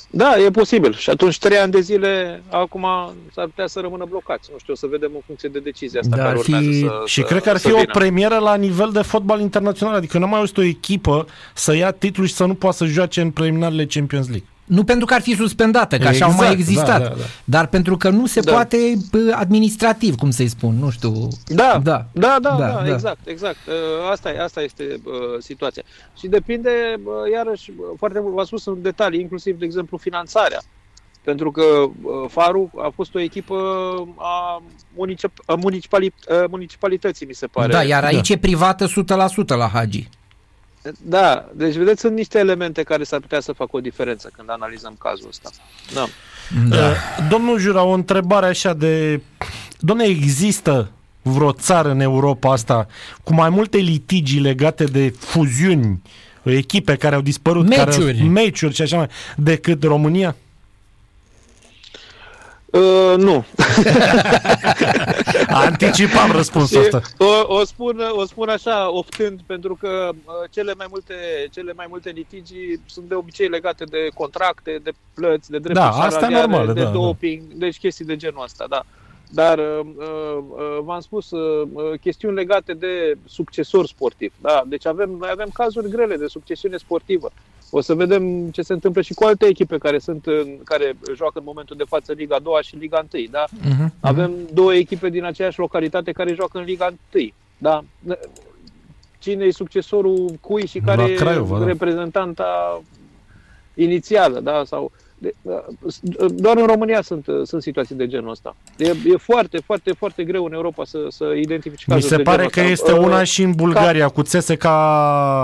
Da, 0.09 0.35
e 0.45 0.49
posibil. 0.51 0.93
Și 0.93 1.09
atunci 1.09 1.37
trei 1.39 1.57
ani 1.57 1.71
de 1.71 1.79
zile, 1.79 2.43
acum 2.49 2.85
s-ar 3.33 3.45
putea 3.45 3.67
să 3.67 3.79
rămână 3.79 4.05
blocați. 4.09 4.49
Nu 4.51 4.57
știu, 4.59 4.73
o 4.73 4.75
să 4.75 4.87
vedem 4.89 5.11
în 5.13 5.21
funcție 5.25 5.49
de 5.49 5.59
decizia 5.59 5.99
asta 5.99 6.15
Da, 6.15 6.21
care 6.23 6.37
ar 6.37 6.43
fi- 6.43 6.53
urmează 6.53 6.79
să, 6.79 7.01
Și 7.05 7.19
să, 7.21 7.27
cred 7.27 7.41
că 7.41 7.49
ar 7.49 7.57
să 7.57 7.67
fi 7.67 7.73
o 7.73 7.77
vină. 7.79 7.91
premieră 7.91 8.37
la 8.37 8.55
nivel 8.55 8.89
de 8.93 9.01
fotbal 9.01 9.39
internațional. 9.39 9.95
Adică 9.95 10.17
nu 10.17 10.27
mai 10.27 10.39
auzit 10.39 10.57
o 10.57 10.61
echipă 10.63 11.25
să 11.53 11.75
ia 11.75 11.91
titlul 11.91 12.27
și 12.27 12.33
să 12.33 12.45
nu 12.45 12.53
poată 12.53 12.75
să 12.75 12.85
joace 12.85 13.21
în 13.21 13.31
preliminarele 13.31 13.85
Champions 13.85 14.27
League. 14.29 14.47
Nu 14.65 14.83
pentru 14.83 15.05
că 15.05 15.13
ar 15.13 15.21
fi 15.21 15.35
suspendată, 15.35 15.97
că 15.97 16.07
așa 16.07 16.25
au 16.25 16.31
Exact, 16.31 16.49
mai 16.49 16.59
existat, 16.59 17.01
da, 17.01 17.07
da, 17.07 17.13
da. 17.15 17.23
dar 17.43 17.67
pentru 17.67 17.97
că 17.97 18.09
nu 18.09 18.25
se 18.25 18.39
Da. 18.39 18.51
poate 18.51 18.77
bă, 19.11 19.33
administrativ, 19.35 20.15
cum 20.15 20.29
să-i 20.31 20.47
spun, 20.47 20.75
nu 20.79 20.89
știu. 20.89 21.27
Da, 21.45 21.55
Da. 21.55 21.79
da, 21.81 22.05
da, 22.13 22.37
da, 22.41 22.49
Da, 22.49 22.57
da, 22.57 22.81
da. 22.85 22.93
exact, 22.93 23.27
exact. 23.27 23.57
Uh, 23.67 23.73
Asta, 24.11 24.31
e- 24.31 24.39
asta 24.41 24.61
este 24.61 24.83
uh, 25.03 25.13
situația. 25.39 25.83
Și 26.19 26.27
depinde, 26.27 26.69
uh, 27.03 27.11
iarăși, 27.33 27.69
uh, 27.69 27.85
foarte 27.97 28.19
mult, 28.19 28.33
v-am 28.33 28.45
spus 28.45 28.65
în 28.65 28.81
detalii, 28.81 29.19
inclusiv, 29.21 29.59
de 29.59 29.65
exemplu, 29.65 29.97
finanțarea. 29.97 30.61
Pentru 31.23 31.51
că 31.51 31.63
uh, 31.63 31.89
Faru 32.29 32.71
a 32.77 32.91
fost 32.95 33.15
o 33.15 33.19
echipă 33.19 33.55
a, 34.17 34.61
municip, 34.95 35.31
a 35.45 35.53
municipali, 35.53 36.05
uh, 36.29 36.43
municipalității, 36.49 37.25
mi 37.25 37.33
se 37.33 37.47
pare. 37.47 37.71
Da, 37.71 37.83
iar 37.83 38.03
aici 38.03 38.29
e 38.29 38.37
privată 38.37 38.85
100% 38.85 39.55
la 39.55 39.67
Hagi. 39.73 40.09
Da, 41.01 41.45
deci 41.53 41.75
vedeți, 41.75 42.01
sunt 42.01 42.15
niște 42.15 42.39
elemente 42.39 42.83
care 42.83 43.03
s-ar 43.03 43.19
putea 43.19 43.39
să 43.39 43.51
facă 43.51 43.69
o 43.75 43.79
diferență 43.79 44.29
când 44.35 44.49
analizăm 44.49 44.95
cazul 44.99 45.27
ăsta. 45.29 45.49
Da. 45.93 46.05
Da. 46.69 46.87
Uh, 46.87 46.95
Domnul 47.29 47.59
Jura, 47.59 47.83
o 47.83 47.91
întrebare 47.91 48.45
așa 48.45 48.73
de... 48.73 49.21
Domne, 49.79 50.03
există 50.05 50.91
vreo 51.21 51.51
țară 51.51 51.89
în 51.89 51.99
Europa 51.99 52.51
asta 52.51 52.87
cu 53.23 53.33
mai 53.33 53.49
multe 53.49 53.77
litigii 53.77 54.39
legate 54.39 54.83
de 54.83 55.13
fuziuni, 55.17 56.01
echipe 56.43 56.95
care 56.95 57.15
au 57.15 57.21
dispărut, 57.21 57.67
Meciuri. 57.67 58.13
care, 58.13 58.27
meciuri 58.27 58.73
și 58.73 58.81
așa 58.81 58.97
mai, 58.97 59.07
decât 59.35 59.83
România? 59.83 60.35
Uh, 62.75 63.17
nu. 63.17 63.45
Anticipam 65.65 66.31
răspunsul 66.31 66.81
Și 66.81 66.89
ăsta. 66.93 67.01
o, 67.17 67.55
o, 67.55 67.63
spun, 67.63 68.01
o 68.11 68.25
spun 68.25 68.49
așa, 68.49 68.91
oftând, 68.91 69.39
pentru 69.45 69.75
că 69.75 70.09
uh, 70.13 70.33
cele 70.49 70.73
mai 70.77 70.87
multe, 70.89 71.13
cele 71.51 71.73
mai 71.75 71.85
multe 71.89 72.09
litigii 72.09 72.81
sunt 72.85 73.07
de 73.07 73.15
obicei 73.15 73.47
legate 73.47 73.83
de 73.83 74.07
contracte, 74.13 74.79
de 74.83 74.91
plăți, 75.13 75.49
de 75.49 75.59
drepturi 75.59 75.85
Da, 75.85 75.91
asta 75.91 76.05
e 76.05 76.09
salariale, 76.09 76.47
normal, 76.47 76.65
de 76.73 76.81
da, 76.81 76.85
da. 76.85 76.91
doping, 76.91 77.41
deci 77.53 77.77
chestii 77.77 78.05
de 78.05 78.15
genul 78.15 78.43
ăsta, 78.43 78.65
da. 78.69 78.75
Dar 78.75 78.85
uh, 78.85 79.04
uh, 79.35 79.79
uh, 79.97 80.77
v-am 80.83 80.99
spus, 80.99 81.31
uh, 81.31 81.67
uh, 81.73 81.99
chestiuni 81.99 82.35
legate 82.35 82.73
de 82.73 83.17
succesor 83.25 83.85
sportiv. 83.87 84.33
Da? 84.41 84.63
Deci 84.67 84.85
avem, 84.85 85.09
noi 85.09 85.29
avem 85.31 85.49
cazuri 85.53 85.89
grele 85.89 86.17
de 86.17 86.27
succesiune 86.27 86.77
sportivă. 86.77 87.31
O 87.69 87.81
să 87.81 87.93
vedem 87.93 88.49
ce 88.49 88.61
se 88.61 88.73
întâmplă 88.73 89.01
și 89.01 89.13
cu 89.13 89.23
alte 89.23 89.45
echipe 89.45 89.77
care 89.77 89.99
sunt 89.99 90.25
în, 90.25 90.57
care 90.63 90.97
joacă 91.15 91.39
în 91.39 91.43
momentul 91.45 91.75
de 91.77 91.83
față 91.87 92.13
Liga 92.13 92.39
2 92.39 92.53
și 92.63 92.75
Liga 92.75 93.05
1. 93.13 93.23
Da? 93.31 93.45
Mhm. 93.61 93.93
Avem 93.99 94.33
două 94.53 94.73
echipe 94.73 95.09
din 95.09 95.23
aceeași 95.23 95.59
localitate 95.59 96.11
care 96.11 96.33
joacă 96.33 96.57
în 96.57 96.63
Liga 96.63 96.93
1. 97.13 97.29
Da? 97.57 97.83
Cine 99.19 99.45
e 99.45 99.51
succesorul 99.51 100.29
cui 100.41 100.67
și 100.67 100.79
care 100.79 101.01
La 101.01 101.09
e 101.09 101.13
Craiova, 101.13 101.59
da. 101.59 101.65
reprezentanta 101.65 102.81
inițială, 103.73 104.39
da? 104.39 104.63
Sau 104.65 104.91
de, 105.17 105.33
doar 106.27 106.57
în 106.57 106.65
România 106.65 107.01
sunt, 107.01 107.25
sunt 107.43 107.61
situații 107.61 107.95
de 107.95 108.07
genul 108.07 108.29
ăsta. 108.29 108.55
E, 108.77 108.87
e 108.87 109.17
foarte, 109.17 109.57
foarte, 109.65 109.91
foarte 109.91 110.23
greu 110.23 110.45
în 110.45 110.53
Europa 110.53 110.83
să, 110.85 110.97
să 111.09 111.25
identifici 111.41 111.85
Mi 111.85 111.93
cazuri 111.93 112.11
se 112.11 112.15
de 112.15 112.23
pare 112.23 112.37
genul 112.37 112.51
că 112.51 112.59
ăsta. 112.59 112.71
este 112.71 112.99
Uh, 112.99 113.05
una 113.05 113.23
și 113.23 113.41
în 113.41 113.51
Bulgaria 113.51 114.07
cu 114.07 114.21
CSK 114.21 114.67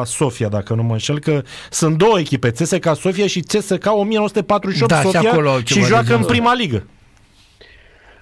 Sofia, 0.04 0.48
dacă 0.48 0.74
nu 0.74 0.84
mă 0.84 0.92
înșel, 0.92 1.20
că 1.20 1.42
sunt 1.70 1.98
două 1.98 2.20
echipe, 2.20 2.51
CSK 2.51 2.96
Sofia 2.96 3.28
și 3.28 3.40
CSK 3.40 3.86
1948 3.86 4.92
Da, 4.92 4.98
și 4.98 5.04
Sofia 5.04 5.32
acolo 5.32 5.50
au 5.50 5.58
și 5.58 5.63
ceva 5.63 5.82
de 5.82 5.88
joacă 5.88 6.04
în 6.04 6.10
genul 6.12 6.25
prima 6.25 6.54
ligă. 6.54 6.86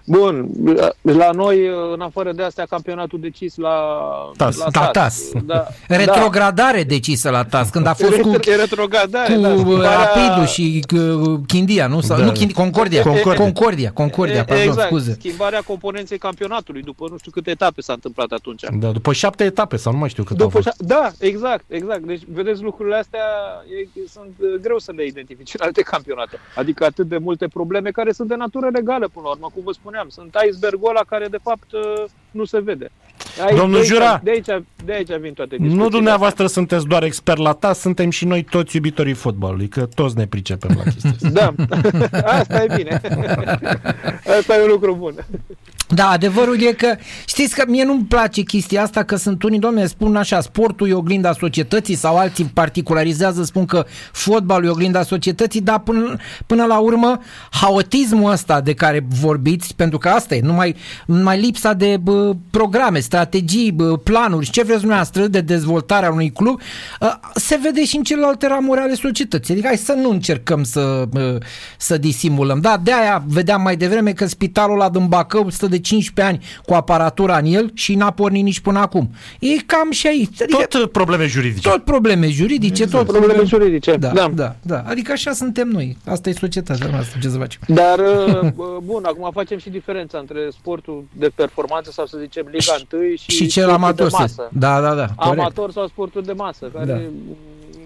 Bun, 0.09 0.49
la 1.01 1.31
noi, 1.31 1.67
în 1.93 2.01
afară 2.01 2.31
de 2.31 2.43
astea, 2.43 2.65
campionatul 2.69 3.19
decis 3.19 3.55
la 3.57 3.75
TAS. 4.37 4.57
La 4.57 4.65
Da, 4.71 4.85
TAS. 4.87 5.31
Da, 5.45 5.67
Retrogradare 5.87 6.83
decisă 6.83 7.29
la 7.29 7.43
TAS, 7.45 7.69
când 7.69 7.85
a 7.87 7.93
fost 7.93 8.17
cu, 8.19 8.29
E 8.49 8.55
retrogradare, 8.55 9.33
cu 9.33 9.39
da. 9.41 9.49
uh, 9.49 9.55
Schimbarea- 9.59 9.97
Rapidul 9.97 10.45
și 10.45 10.85
uh, 10.95 11.39
Chindia, 11.47 11.87
nu? 11.87 12.01
Sau, 12.01 12.17
Da. 12.17 12.23
nu 12.23 12.31
Chindi, 12.31 12.53
Concordia. 12.53 13.01
Concordia. 13.01 13.43
Concordia, 13.43 13.91
Concordia, 13.91 14.39
E- 14.39 14.43
pardon, 14.43 14.65
exact, 14.67 14.87
scuze. 14.87 15.13
schimbarea 15.13 15.61
componenței 15.61 16.17
campionatului 16.17 16.81
după 16.81 17.07
nu 17.11 17.17
știu 17.17 17.31
câte 17.31 17.49
etape 17.49 17.81
s-a 17.81 17.93
întâmplat 17.93 18.31
atunci. 18.31 18.63
Da, 18.79 18.87
după 18.91 19.13
șapte 19.13 19.43
etape 19.43 19.75
sau 19.75 19.91
nu 19.93 19.97
mai 19.97 20.09
știu 20.09 20.23
cât 20.23 20.39
au 20.39 20.45
După 20.47 20.61
fost. 20.61 20.67
șa- 20.75 20.85
da, 20.87 21.11
exact, 21.19 21.63
exact. 21.67 22.01
Deci, 22.03 22.21
vedeți, 22.31 22.61
lucrurile 22.61 22.95
astea 22.95 23.19
e, 23.95 23.99
sunt 24.09 24.33
uh, 24.39 24.47
greu 24.61 24.77
să 24.79 24.91
le 24.95 25.05
identifici 25.05 25.53
în 25.53 25.59
alte 25.63 25.81
campionate. 25.81 26.37
Adică 26.55 26.85
atât 26.85 27.07
de 27.07 27.17
multe 27.17 27.47
probleme 27.47 27.89
care 27.89 28.11
sunt 28.11 28.27
de 28.27 28.35
natură 28.35 28.69
legală, 28.73 29.07
până 29.13 29.25
la 29.25 29.31
urmă, 29.31 29.49
cum 29.53 29.63
vă 29.65 29.71
spuneam. 29.71 29.98
Sunt 30.07 30.35
icebergul 30.47 30.89
ăla 30.89 31.03
care, 31.03 31.27
de 31.27 31.37
fapt, 31.37 31.71
uh, 31.71 32.03
nu 32.31 32.45
se 32.45 32.59
vede. 32.59 32.91
Aici, 33.45 33.57
Domnul 33.57 33.71
de 33.71 33.77
aici, 33.77 33.87
Jura! 33.87 34.21
De 34.23 34.29
aici, 34.29 34.63
de 34.85 34.93
aici 34.93 35.19
vin 35.19 35.33
toate 35.33 35.55
discuțiile. 35.55 35.83
Nu 35.83 35.89
dumneavoastră 35.89 36.47
sunteți 36.47 36.85
doar 36.85 37.03
expert 37.03 37.39
la 37.39 37.53
TAS, 37.53 37.79
suntem 37.79 38.09
și 38.09 38.25
noi 38.25 38.43
toți 38.43 38.75
iubitorii 38.75 39.13
fotbalului, 39.13 39.67
că 39.67 39.85
toți 39.85 40.17
ne 40.17 40.27
pricepem 40.27 40.75
la 40.77 40.83
chestia 40.83 41.09
asta. 41.09 41.27
Da, 41.39 41.53
asta 42.23 42.63
e 42.63 42.73
bine. 42.75 43.01
asta 44.39 44.55
e 44.55 44.63
un 44.63 44.69
lucru 44.69 44.95
bun. 44.95 45.13
Da, 45.91 46.09
adevărul 46.09 46.61
e 46.61 46.71
că, 46.71 46.95
știți 47.25 47.55
că 47.55 47.63
mie 47.67 47.83
nu-mi 47.83 48.03
place 48.03 48.41
chestia 48.41 48.81
asta, 48.81 49.03
că 49.03 49.15
sunt 49.15 49.43
unii, 49.43 49.59
domne, 49.59 49.85
spun 49.85 50.15
așa, 50.15 50.41
sportul 50.41 50.89
e 50.89 50.93
oglinda 50.93 51.33
societății 51.33 51.95
sau 51.95 52.17
alții 52.17 52.51
particularizează, 52.53 53.43
spun 53.43 53.65
că 53.65 53.85
fotbalul 54.11 54.65
e 54.65 54.69
oglinda 54.69 55.03
societății, 55.03 55.61
dar 55.61 55.79
până, 55.79 56.15
până 56.45 56.65
la 56.65 56.77
urmă, 56.77 57.19
haotismul 57.51 58.31
ăsta 58.31 58.61
de 58.61 58.73
care 58.73 59.05
vorbiți, 59.07 59.75
pentru 59.75 59.97
că 59.97 60.09
asta 60.09 60.35
e, 60.35 60.41
numai, 60.41 60.75
numai 61.05 61.39
lipsa 61.39 61.73
de 61.73 61.97
bă, 61.97 62.18
programe, 62.49 62.99
strategii, 62.99 63.71
bă, 63.71 63.97
planuri 63.97 64.45
și 64.45 64.51
ce 64.51 64.63
vreți 64.63 64.77
dumneavoastră 64.79 65.27
de 65.27 65.41
dezvoltare 65.41 66.05
a 66.05 66.11
unui 66.11 66.31
club, 66.31 66.59
ă, 67.01 67.19
se 67.35 67.59
vede 67.63 67.85
și 67.85 67.95
în 67.97 68.03
celelalte 68.03 68.47
ramuri 68.47 68.79
ale 68.79 68.93
societății. 68.93 69.53
Adică 69.53 69.67
hai 69.67 69.77
să 69.77 69.93
nu 69.93 70.09
încercăm 70.09 70.63
să, 70.63 71.03
bă, 71.09 71.37
să 71.77 71.97
disimulăm. 71.97 72.59
Da, 72.59 72.79
de 72.83 72.93
aia 72.93 73.23
vedeam 73.27 73.61
mai 73.61 73.75
devreme 73.77 74.11
că 74.13 74.25
spitalul 74.25 74.79
ăla 74.79 74.89
din 74.89 75.07
Bacău 75.07 75.49
stă 75.49 75.67
de 75.67 75.79
15 75.79 76.35
ani 76.35 76.45
cu 76.65 76.73
aparatura 76.73 77.37
în 77.37 77.45
el 77.45 77.71
și 77.73 77.95
n-a 77.95 78.11
pornit 78.11 78.43
nici 78.43 78.59
până 78.59 78.79
acum. 78.79 79.09
E 79.39 79.47
cam 79.65 79.91
și 79.91 80.07
aici. 80.07 80.41
Adică 80.41 80.57
Tot 80.69 80.81
uh, 80.81 80.89
probleme 80.91 81.25
juridice. 81.25 81.69
tot 81.69 81.83
probleme 81.83 82.29
juridice, 82.29 82.87
tot 82.87 83.07
Probleme 83.07 83.43
juridice. 83.45 83.95
Da, 83.95 84.07
da. 84.07 84.13
da, 84.13 84.29
da, 84.35 84.55
da. 84.61 84.83
Adică 84.87 85.11
așa 85.11 85.31
suntem 85.31 85.67
noi. 85.67 85.97
Asta 86.05 86.29
e 86.29 86.33
societatea 86.33 86.87
noastră, 86.91 87.19
ce 87.21 87.29
să 87.29 87.37
facem. 87.37 87.61
Dar, 87.67 87.99
uh, 87.99 88.49
bun, 88.83 89.03
acum 89.05 89.29
facem 89.33 89.57
și 89.57 89.69
diferența 89.69 90.17
între 90.17 90.39
sportul 90.51 91.03
de 91.17 91.31
performanță 91.35 91.91
sau 91.91 92.05
să 92.09 92.17
zicem 92.17 92.45
Liga 92.51 92.75
1 92.93 93.15
și, 93.15 93.31
Și 93.31 93.47
cel 93.47 93.63
sportul 93.63 93.69
amator. 93.83 94.05
de 94.05 94.09
să- 94.11 94.17
masă. 94.19 94.49
Da, 94.53 94.81
da, 94.81 94.93
da. 94.93 95.07
Corect. 95.15 95.39
Amator 95.39 95.71
sau 95.71 95.87
sportul 95.87 96.21
de 96.23 96.31
masă, 96.31 96.65
care 96.73 96.85
Da. 96.85 96.95
m, 96.95 97.37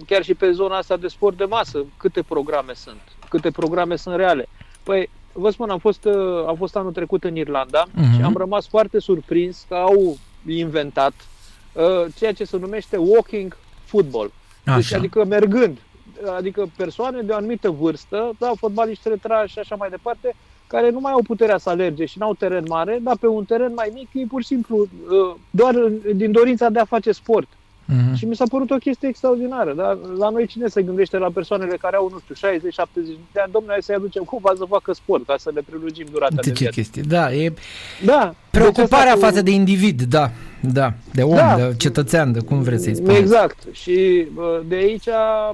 chiar 0.06 0.22
și 0.22 0.34
pe 0.34 0.50
zona 0.52 0.76
asta 0.76 0.96
de 0.96 1.08
sport 1.08 1.36
de 1.36 1.44
masă, 1.44 1.84
câte 1.96 2.22
programe 2.22 2.72
sunt, 2.74 3.00
câte 3.28 3.50
programe 3.50 3.96
sunt 3.96 4.16
reale. 4.16 4.48
Păi, 4.82 5.10
vă 5.32 5.50
spun, 5.50 5.70
am 5.70 5.78
fost, 5.78 6.04
uh, 6.04 6.44
am 6.46 6.54
fost 6.56 6.76
anul 6.76 6.92
trecut 6.92 7.24
în 7.24 7.36
Irlanda 7.36 7.84
Mhm. 7.94 8.14
și 8.16 8.22
am 8.22 8.34
rămas 8.36 8.68
foarte 8.68 8.98
surprins 8.98 9.64
că 9.68 9.74
au 9.74 10.16
inventat 10.46 11.12
uh, 11.72 11.82
ceea 12.16 12.32
ce 12.32 12.44
se 12.44 12.56
numește 12.56 12.96
walking 12.96 13.56
football. 13.84 14.32
Deci, 14.64 14.74
Așa. 14.74 14.96
adică 14.96 15.24
mergând, 15.24 15.78
adică 16.36 16.70
persoane 16.76 17.20
de 17.22 17.32
o 17.32 17.36
anumită 17.36 17.70
vârstă, 17.70 18.30
da, 18.38 18.52
fotbaliști 18.58 19.08
retrași 19.08 19.52
și 19.52 19.58
așa 19.58 19.74
mai 19.74 19.88
departe, 19.90 20.34
care 20.74 20.90
nu 20.90 21.00
mai 21.00 21.12
au 21.12 21.22
puterea 21.22 21.58
să 21.58 21.68
alerge 21.70 22.04
și 22.04 22.18
n-au 22.18 22.34
teren 22.34 22.64
mare, 22.68 22.98
dar 23.02 23.16
pe 23.20 23.26
un 23.26 23.44
teren 23.44 23.72
mai 23.74 23.90
mic, 23.94 24.08
ei 24.12 24.26
pur 24.26 24.40
și 24.40 24.46
simplu, 24.46 24.76
uh, 24.78 25.34
doar 25.50 25.74
din 26.14 26.32
dorința 26.32 26.68
de 26.68 26.78
a 26.78 26.84
face 26.84 27.12
sport. 27.12 27.48
Mhm. 27.86 28.14
Și 28.14 28.24
mi 28.24 28.36
s-a 28.36 28.44
părut 28.50 28.70
o 28.70 28.76
chestie 28.76 29.08
extraordinară. 29.08 29.72
Da? 29.74 29.98
La 30.18 30.28
noi 30.28 30.46
cine 30.46 30.68
se 30.68 30.82
gândește 30.82 31.18
la 31.18 31.30
persoanele 31.34 31.76
care 31.76 31.96
au, 31.96 32.08
nu 32.12 32.18
știu, 32.22 32.34
60-70 32.34 33.18
de 33.32 33.40
ani, 33.40 33.52
domnule, 33.52 33.72
hai 33.72 33.82
să-i 33.82 33.94
aducem 33.94 34.22
cumva 34.22 34.52
să 34.56 34.64
facă 34.68 34.92
sport, 34.92 35.26
ca 35.26 35.34
să 35.38 35.50
le 35.54 35.62
prelungim 35.70 36.06
durata 36.10 36.34
de 36.34 36.40
De 36.40 36.50
ce 36.50 36.58
viață. 36.62 36.74
chestie? 36.80 37.02
Da, 37.08 37.32
e 37.32 37.52
Da. 38.04 38.34
preocuparea 38.50 39.04
deci 39.04 39.14
asta 39.14 39.26
față 39.26 39.42
de 39.42 39.50
individ, 39.50 40.02
da, 40.02 40.30
da, 40.60 40.92
de 41.12 41.22
om, 41.22 41.34
Da. 41.34 41.56
de 41.56 41.74
cetățean, 41.76 42.32
de 42.32 42.40
cum 42.40 42.62
vreți 42.62 42.82
să-i 42.82 42.94
spuneți. 42.94 43.18
Exact. 43.20 43.58
Și 43.72 44.26
bă, 44.34 44.62
de 44.68 44.74
aici, 44.74 45.06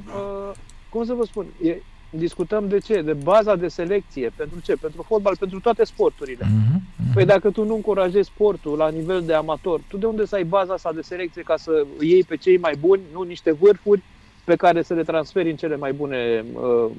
bă, 0.04 0.52
cum 0.88 1.04
să 1.04 1.12
vă 1.12 1.24
spun, 1.24 1.46
e, 1.62 1.76
discutăm 2.11 2.69
de 2.69 2.79
ce? 2.79 3.02
De 3.02 3.12
baza 3.12 3.57
de 3.57 3.69
selecție. 3.69 4.33
Pentru 4.37 4.61
ce? 4.61 4.76
Pentru 4.76 5.02
fotbal, 5.02 5.37
pentru 5.37 5.61
toate 5.61 5.85
sporturile. 5.85 6.47
Mhm. 6.50 6.83
Păi 7.14 7.25
dacă 7.25 7.50
tu 7.50 7.64
nu 7.64 7.75
încurajezi 7.75 8.29
sportul 8.29 8.76
la 8.76 8.88
nivel 8.88 9.23
de 9.23 9.35
amator, 9.35 9.81
tu 9.88 9.97
de 9.97 10.07
unde 10.07 10.26
să 10.26 10.35
ai 10.35 10.45
baza 10.45 10.73
asta 10.73 10.93
de 10.93 11.02
selecție 11.02 11.43
ca 11.43 11.57
să 11.57 11.87
iei 12.00 12.25
pe 12.25 12.37
cei 12.37 12.59
mai 12.59 12.75
buni, 12.81 13.02
nu 13.12 13.23
niște 13.23 13.52
vârfuri 13.52 14.02
pe 14.45 14.57
care 14.57 14.83
să 14.83 14.95
le 14.95 15.02
transferi 15.02 15.50
în 15.50 15.57
cele 15.57 15.76
mai 15.76 15.93
bune, 15.93 16.45
uh, 16.52 16.90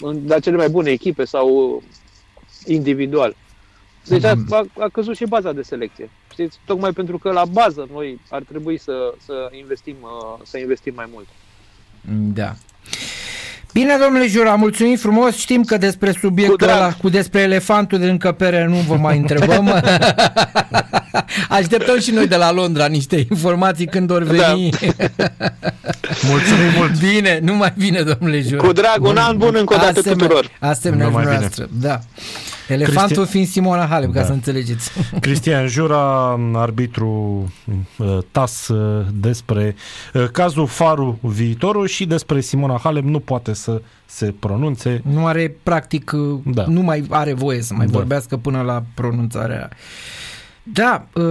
în, 0.00 0.20
la 0.26 0.38
cele 0.38 0.56
mai 0.56 0.68
bune 0.68 0.90
echipe 0.90 1.24
sau 1.24 1.74
uh, 1.74 1.82
individual. 2.66 3.36
Deci 4.06 4.24
a, 4.24 4.34
a, 4.50 4.64
a 4.78 4.88
căzut 4.88 5.16
și 5.16 5.24
baza 5.24 5.52
de 5.52 5.62
selecție. 5.62 6.10
Știți? 6.32 6.58
Tocmai 6.64 6.92
pentru 6.92 7.18
că 7.18 7.30
la 7.30 7.44
bază 7.44 7.88
noi 7.92 8.20
ar 8.30 8.42
trebui 8.42 8.78
să, 8.78 9.14
să, 9.24 9.50
investim, 9.58 9.96
uh, 10.00 10.40
să 10.42 10.58
investim 10.58 10.94
mai 10.94 11.08
mult. 11.12 11.28
Da. 12.34 12.54
Bine, 13.72 13.96
domnule 14.02 14.26
Jura, 14.26 14.54
mulțumim 14.54 14.96
frumos. 14.96 15.36
Știm 15.36 15.62
că 15.64 15.76
despre 15.76 16.12
subiectul 16.20 16.56
Cu 16.56 16.64
drag. 16.64 16.76
ăla, 16.76 16.92
cu 16.92 17.08
despre 17.08 17.40
elefantul 17.40 17.98
de 17.98 18.06
încăpere 18.10 18.66
nu 18.68 18.76
vă 18.76 18.94
mai 18.96 19.18
întrebăm. 19.18 19.66
Așteptăm 21.48 21.98
și 22.00 22.10
noi 22.10 22.26
de 22.26 22.36
la 22.36 22.52
Londra 22.52 22.86
niște 22.86 23.26
informații 23.30 23.86
când 23.86 24.10
ori 24.10 24.24
veni. 24.24 24.70
Mulțumim 26.30 26.70
mult! 26.76 26.98
Bine, 26.98 27.38
nu 27.42 27.54
mai 27.54 27.72
bine, 27.78 28.02
domnule 28.02 28.40
Jura. 28.40 28.62
Cu 28.62 28.72
drag, 28.72 29.04
un 29.04 29.16
an 29.16 29.36
bun 29.36 29.54
încă 29.58 29.74
o 29.74 29.76
dată 29.76 29.88
Asemenea- 29.98 30.14
tuturor. 30.26 30.50
Asemenea, 30.60 31.06
Numai 31.06 31.24
bine. 31.24 31.36
noastră, 31.38 31.68
da. 31.80 32.00
Elefantul 32.68 33.16
Cristian- 33.16 33.30
fiind 33.30 33.46
Simona 33.46 33.86
Halep, 33.86 34.12
ca 34.12 34.20
Da. 34.20 34.26
să 34.26 34.32
înțelegeți. 34.32 34.90
Cristian 35.20 35.66
Jura, 35.66 36.38
arbitru 36.54 37.08
uh, 37.98 38.18
TAS 38.30 38.68
uh, 38.68 39.06
despre 39.14 39.74
uh, 40.14 40.24
cazul 40.32 40.66
Faru 40.66 41.18
viitorul 41.22 41.86
și 41.86 42.06
despre 42.06 42.40
Simona 42.40 42.80
Halep 42.82 43.04
nu 43.04 43.18
poate 43.18 43.52
să 43.54 43.82
se 44.06 44.34
pronunțe. 44.38 45.02
Nu 45.10 45.26
are, 45.26 45.56
practic, 45.62 46.10
Da. 46.44 46.64
nu 46.66 46.80
mai 46.80 47.04
are 47.10 47.32
voie 47.32 47.62
să 47.62 47.74
mai 47.74 47.86
Da. 47.86 47.92
vorbească 47.92 48.36
până 48.36 48.60
la 48.60 48.82
pronunțarea. 48.94 49.68
Da, 50.62 51.06
uh, 51.14 51.22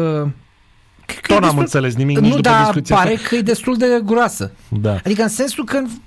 cred 1.06 1.20
că 1.22 1.34
e 1.34 1.36
Tot 1.36 1.42
n-am 1.42 1.42
destul- 1.42 1.60
înțeles 1.60 1.96
nimic 1.96 2.18
nici 2.18 2.30
Nu, 2.30 2.36
după 2.36 2.50
dar 2.50 2.64
discuția 2.64 2.96
pare 2.96 3.14
asta. 3.14 3.28
că 3.28 3.36
e 3.36 3.42
destul 3.42 3.78
de 3.78 3.86
groasă. 4.06 4.52
Da. 4.70 4.94
Adică 5.06 5.22
în 5.22 5.28
sensul 5.28 5.64
că 5.66 5.80
mm, 5.80 6.02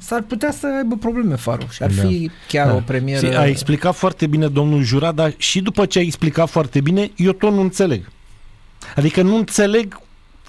s-ar 0.00 0.22
putea 0.22 0.52
să 0.52 0.66
aibă 0.76 0.96
probleme 0.96 1.34
Faru 1.34 1.66
și 1.70 1.82
ar 1.82 1.90
Da. 1.90 2.02
fi 2.02 2.30
chiar 2.48 2.66
Da. 2.66 2.74
o 2.74 2.80
premieră. 2.80 3.26
Și 3.26 3.36
a 3.36 3.46
explicat 3.46 3.94
foarte 3.94 4.26
bine 4.26 4.48
domnul 4.48 4.82
Jura, 4.82 5.12
dar 5.12 5.34
și 5.36 5.60
după 5.60 5.86
ce 5.86 5.98
a 5.98 6.02
explicat 6.02 6.48
foarte 6.48 6.80
bine, 6.80 7.10
eu 7.16 7.32
tot 7.32 7.52
nu 7.52 7.60
înțeleg. 7.60 8.10
Adică 8.96 9.22
nu 9.22 9.36
înțeleg 9.36 10.00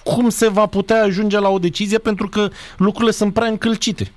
cum 0.03 0.29
se 0.29 0.49
va 0.49 0.65
putea 0.65 1.03
ajunge 1.03 1.39
la 1.39 1.49
o 1.49 1.59
decizie 1.59 1.97
pentru 1.97 2.29
că 2.29 2.49
lucrurile 2.77 3.11
sunt 3.11 3.33
prea 3.33 3.47
încălcite. 3.47 4.11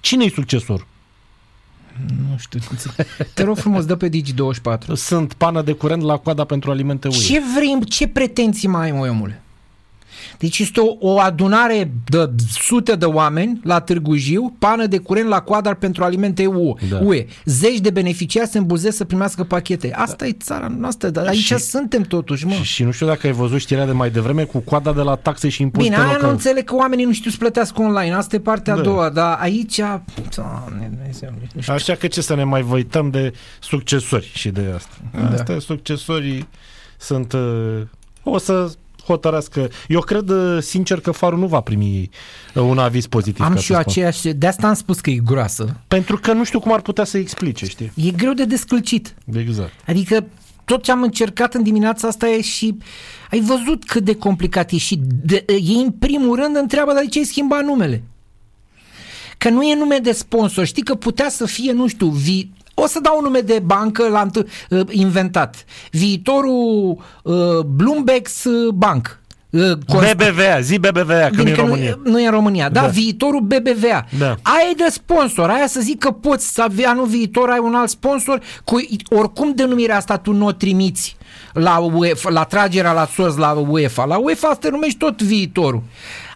Cine-i 0.00 0.30
succesor? 0.30 0.86
Nu 2.06 2.36
știu. 2.38 2.60
Te 3.34 3.42
rog 3.42 3.56
frumos, 3.58 3.84
dă 3.84 3.96
pe 3.96 4.08
Digi24. 4.08 4.92
Sunt 4.94 5.32
pană 5.32 5.62
de 5.62 5.72
curent 5.72 6.02
la 6.02 6.16
coada 6.16 6.44
pentru 6.44 6.70
alimente 6.70 7.08
UE. 7.08 7.14
Ce 7.16 7.42
vrei, 7.54 7.84
ce 7.84 8.08
pretenții 8.08 8.68
mai 8.68 8.82
ai, 8.84 8.90
mă, 8.90 9.08
omule? 9.08 9.42
Deci 10.38 10.58
este 10.58 10.80
o, 10.80 10.96
o 11.00 11.18
adunare 11.20 11.90
de 12.08 12.30
sute 12.48 12.94
de 12.94 13.04
oameni 13.04 13.60
la 13.64 13.80
Târgu 13.80 14.14
Jiu, 14.16 14.56
pană 14.58 14.86
de 14.86 14.98
curent 14.98 15.28
la 15.28 15.40
coadar 15.40 15.74
pentru 15.74 16.04
alimente 16.04 16.46
UE. 16.46 16.74
Da. 16.90 16.98
UE. 17.02 17.26
Zeci 17.44 17.78
de 17.78 17.90
beneficiari 17.90 18.48
se 18.48 18.58
îmbulzesc 18.58 18.96
să 18.96 19.04
primească 19.04 19.44
pachete. 19.44 19.92
Asta 19.94 20.26
e 20.26 20.32
țara 20.32 20.72
noastră, 20.78 21.08
dar 21.08 21.26
aici 21.26 21.38
Și- 21.38 21.58
suntem 21.58 22.02
totuși, 22.02 22.46
mă. 22.46 22.52
Și, 22.52 22.62
și 22.62 22.82
nu 22.84 22.90
știu 22.90 23.06
dacă 23.06 23.26
ai 23.26 23.32
văzut 23.32 23.58
știrea 23.60 23.86
de 23.86 23.92
mai 23.92 24.10
devreme 24.10 24.44
cu 24.44 24.58
coada 24.58 24.92
de 24.92 25.00
la 25.02 25.14
taxe 25.14 25.48
și 25.48 25.62
impozite 25.62 25.90
Bine, 25.94 26.02
aia 26.02 26.10
nu 26.12 26.16
locale. 26.18 26.32
înțeleg 26.32 26.64
că 26.64 26.74
oamenii 26.74 27.04
nu 27.04 27.12
știu 27.12 27.30
să 27.30 27.36
plătească 27.36 27.82
online. 27.82 28.14
Asta 28.14 28.36
e 28.36 28.38
partea 28.38 28.72
a 28.72 28.76
Da. 28.76 28.82
doua, 28.82 29.08
dar 29.10 29.36
aici... 29.40 29.80
Doamne, 30.36 30.90
Dumnezeu, 30.94 31.30
nu 31.52 31.60
știu. 31.60 31.74
Așa 31.74 31.94
că 31.94 32.06
ce 32.06 32.20
să 32.20 32.34
ne 32.34 32.44
mai 32.44 32.62
văităm 32.62 33.10
de 33.10 33.32
succesori 33.60 34.30
și 34.34 34.48
de 34.48 34.72
asta. 34.74 34.94
Da. 35.12 35.32
Asta 35.34 35.58
succesorii 35.58 36.48
sunt... 36.98 37.32
uh, 37.32 37.80
O 38.22 38.38
să 38.38 38.70
hotărască. 39.06 39.68
Eu 39.88 40.00
cred 40.00 40.28
uh, 40.28 40.62
sincer 40.62 41.00
că 41.00 41.10
Farul 41.10 41.38
nu 41.38 41.46
va 41.46 41.60
primi 41.60 42.10
uh, 42.54 42.62
un 42.62 42.78
aviz 42.78 43.06
pozitiv. 43.06 43.44
Am 43.44 43.54
ca 43.54 43.60
și 43.60 43.66
să 43.66 43.72
eu 43.72 43.78
spun. 43.78 43.92
aceeași... 43.92 44.28
De 44.28 44.46
asta 44.46 44.66
am 44.66 44.74
spus 44.74 45.00
că 45.00 45.10
e 45.10 45.20
groasă. 45.24 45.80
Pentru 45.88 46.16
că 46.16 46.32
nu 46.32 46.44
știu 46.44 46.60
cum 46.60 46.72
ar 46.72 46.80
putea 46.80 47.04
să 47.04 47.18
explice, 47.18 47.66
știi? 47.66 47.92
E 47.94 48.10
greu 48.10 48.32
de 48.32 48.44
descălcit. 48.44 49.14
Exact. 49.34 49.72
Adică 49.86 50.24
tot 50.64 50.82
ce 50.82 50.90
am 50.90 51.02
încercat 51.02 51.54
în 51.54 51.62
dimineața 51.62 52.08
asta 52.08 52.28
e 52.28 52.40
și 52.40 52.76
ai 53.30 53.40
văzut 53.40 53.84
cât 53.84 54.04
de 54.04 54.14
complicat 54.14 54.70
e 54.70 54.76
și 54.76 55.00
de, 55.24 55.44
ei 55.46 55.82
în 55.84 55.90
primul 55.90 56.36
rând 56.36 56.56
întreabă 56.56 56.92
dar 56.92 57.02
de 57.02 57.08
ce 57.08 57.18
ai 57.18 57.24
schimbat 57.24 57.64
numele? 57.64 58.02
Că 59.38 59.48
nu 59.48 59.62
e 59.62 59.74
nume 59.74 59.98
de 59.98 60.12
sponsor, 60.12 60.64
știi 60.64 60.82
că 60.82 60.94
putea 60.94 61.28
să 61.28 61.46
fie, 61.46 61.72
nu 61.72 61.86
știu, 61.86 62.08
vi... 62.08 62.48
o 62.78 62.86
să 62.86 63.00
dau 63.00 63.16
un 63.16 63.22
nume 63.24 63.40
de 63.40 63.62
bancă 63.64 64.08
la 64.08 64.26
înt- 64.26 64.46
uh, 64.70 64.80
inventat. 64.90 65.64
Viitorul 65.90 66.96
uh, 67.22 67.34
Bloomberg's 67.60 68.44
uh, 68.44 68.68
Bank. 68.74 69.18
Uh, 69.50 69.62
const- 69.86 70.14
BBVA, 70.16 70.60
zi 70.60 70.78
BBVA, 70.78 71.30
că 71.34 71.42
nu 71.42 71.42
e 71.42 71.44
Bine 71.44 71.50
în 71.50 71.54
că 71.54 71.60
România. 71.60 71.98
Nu, 72.04 72.10
nu 72.10 72.20
e 72.20 72.24
în 72.24 72.30
România, 72.30 72.68
da, 72.68 72.80
Da. 72.80 72.86
viitorul 72.86 73.40
BBVA. 73.40 74.04
Da. 74.18 74.26
Aia 74.26 74.68
e 74.70 74.74
de 74.76 74.86
sponsor, 74.90 75.50
aia 75.50 75.66
să 75.66 75.80
zic 75.80 75.98
că 75.98 76.10
poți 76.10 76.52
să 76.52 76.62
avea 76.62 76.90
anul 76.90 77.06
viitor 77.06 77.50
ai 77.50 77.58
un 77.58 77.74
alt 77.74 77.88
sponsor, 77.88 78.40
cu, 78.64 78.76
oricum 79.10 79.52
denumirea 79.54 79.96
asta 79.96 80.16
tu 80.16 80.32
nu 80.32 80.46
o 80.46 80.52
trimiți 80.52 81.16
la, 81.52 81.78
UEFA, 81.78 82.30
la 82.30 82.44
tragerea 82.44 82.92
la 82.92 83.08
sos 83.14 83.36
la 83.36 83.50
UEFA. 83.52 84.04
La 84.04 84.16
UEFA 84.16 84.54
te 84.54 84.70
numești 84.70 84.98
tot 84.98 85.22
viitorul. 85.22 85.82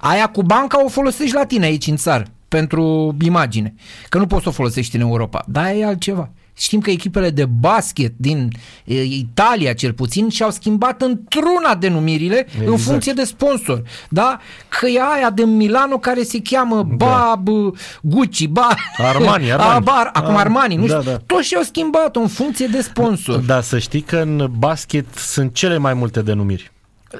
Aia 0.00 0.26
cu 0.26 0.42
banca 0.42 0.84
o 0.84 0.88
folosești 0.88 1.34
la 1.34 1.44
tine 1.46 1.64
aici 1.66 1.86
în 1.86 1.96
țară, 1.96 2.24
pentru 2.50 3.16
imagine. 3.24 3.74
Că 4.08 4.18
nu 4.18 4.26
poți 4.26 4.42
să 4.42 4.48
o 4.48 4.52
folosești 4.52 4.96
în 4.96 5.02
Europa. 5.02 5.44
Dar 5.48 5.64
aia 5.64 5.76
e 5.76 5.84
altceva. 5.84 6.30
Știm 6.56 6.80
că 6.80 6.90
echipele 6.90 7.30
de 7.30 7.44
basket 7.44 8.12
din 8.16 8.50
e, 8.84 9.02
Italia, 9.02 9.72
cel 9.72 9.92
puțin, 9.92 10.28
și-au 10.28 10.50
schimbat 10.50 11.02
într-una 11.02 11.74
denumirile 11.78 12.46
exact. 12.50 12.68
în 12.68 12.76
funcție 12.76 13.12
de 13.12 13.24
sponsor. 13.24 13.82
Da? 14.08 14.38
Că 14.68 14.86
e 14.86 15.00
aia 15.16 15.30
de 15.30 15.44
Milano 15.44 15.98
care 15.98 16.22
se 16.22 16.40
cheamă 16.42 16.82
ba 16.82 17.42
b- 17.42 17.78
Gucci, 18.02 18.46
ba 18.46 18.68
Armani, 18.96 19.50
Armani. 19.52 19.76
A, 19.76 19.78
ba, 19.80 20.10
acum 20.12 20.34
Ah, 20.34 20.40
Armani, 20.40 20.74
nu 20.76 20.86
da, 20.86 20.98
știu. 20.98 21.10
da. 21.10 21.16
Toți 21.26 21.46
și-au 21.46 21.62
schimbat 21.62 22.16
în 22.16 22.26
funcție 22.28 22.66
de 22.66 22.80
sponsor. 22.80 23.38
Da, 23.38 23.60
să 23.60 23.78
știi 23.78 24.00
că 24.00 24.16
în 24.16 24.50
basket 24.58 25.06
sunt 25.14 25.54
cele 25.54 25.78
mai 25.78 25.94
multe 25.94 26.22
denumiri. 26.22 26.72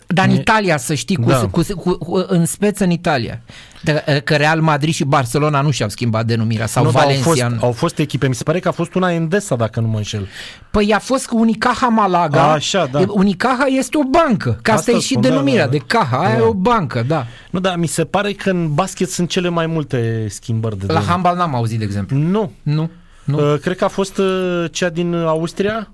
Dar 0.06 0.26
în 0.28 0.34
Italia, 0.34 0.76
să 0.76 0.94
știi, 0.94 1.16
cu, 1.16 1.22
Da. 1.30 1.46
cu, 1.50 1.62
cu, 1.76 1.96
cu, 1.98 2.24
în 2.28 2.46
speță 2.46 2.84
în 2.84 2.90
Italia. 2.90 3.40
De, 3.82 4.20
că 4.24 4.34
Real 4.36 4.60
Madrid 4.60 4.94
și 4.94 5.04
Barcelona 5.04 5.60
nu 5.60 5.70
și-au 5.70 5.88
schimbat 5.88 6.26
denumirea, 6.26 6.66
sau 6.66 6.84
Nu, 6.84 6.90
dar 6.90 7.02
au 7.02 7.10
fost, 7.10 7.40
Valencia. 7.40 7.66
au 7.66 7.72
fost 7.72 7.98
echipe, 7.98 8.28
mi 8.28 8.34
se 8.34 8.42
pare 8.42 8.58
că 8.60 8.68
a 8.68 8.70
fost 8.70 8.94
una 8.94 9.12
Endesa, 9.12 9.56
dacă 9.56 9.80
nu 9.80 9.88
mă 9.88 9.96
înșel. 9.96 10.28
Păi 10.70 10.92
a 10.94 10.98
fost 10.98 11.26
cu 11.26 11.38
Unicaja 11.38 11.86
Malaga. 11.86 12.52
Așa, 12.52 12.88
da. 12.92 13.00
Unicaja 13.08 13.64
este 13.68 13.98
o 13.98 14.02
bancă, 14.02 14.58
că 14.62 14.70
asta, 14.70 14.74
Asta 14.74 14.90
e 14.90 14.98
și 15.00 15.08
spun, 15.10 15.20
da, 15.22 15.28
denumirea 15.28 15.64
da, 15.64 15.70
da. 15.70 15.76
de 15.76 15.84
Caja, 15.86 16.16
aia 16.20 16.36
Da. 16.36 16.42
e 16.44 16.46
o 16.46 16.52
bancă, 16.54 17.04
da. 17.06 17.26
Nu, 17.50 17.60
dar 17.60 17.76
mi 17.76 17.86
se 17.86 18.04
pare 18.04 18.32
că 18.32 18.50
în 18.50 18.74
basket 18.74 19.10
sunt 19.10 19.28
cele 19.28 19.48
mai 19.48 19.66
multe 19.66 20.26
schimbări 20.28 20.74
de 20.74 20.80
La 20.80 20.86
denumiri. 20.86 21.10
handbal 21.12 21.36
n-am 21.36 21.54
auzit, 21.54 21.78
de 21.78 21.84
exemplu. 21.84 22.16
Nu. 22.16 22.52
Nu? 22.62 22.90
Nu? 23.24 23.52
Uh, 23.52 23.58
cred 23.60 23.76
că 23.76 23.84
a 23.84 23.88
fost 23.88 24.18
uh, 24.18 24.64
cea 24.70 24.88
din 24.88 25.14
Austria. 25.14 25.90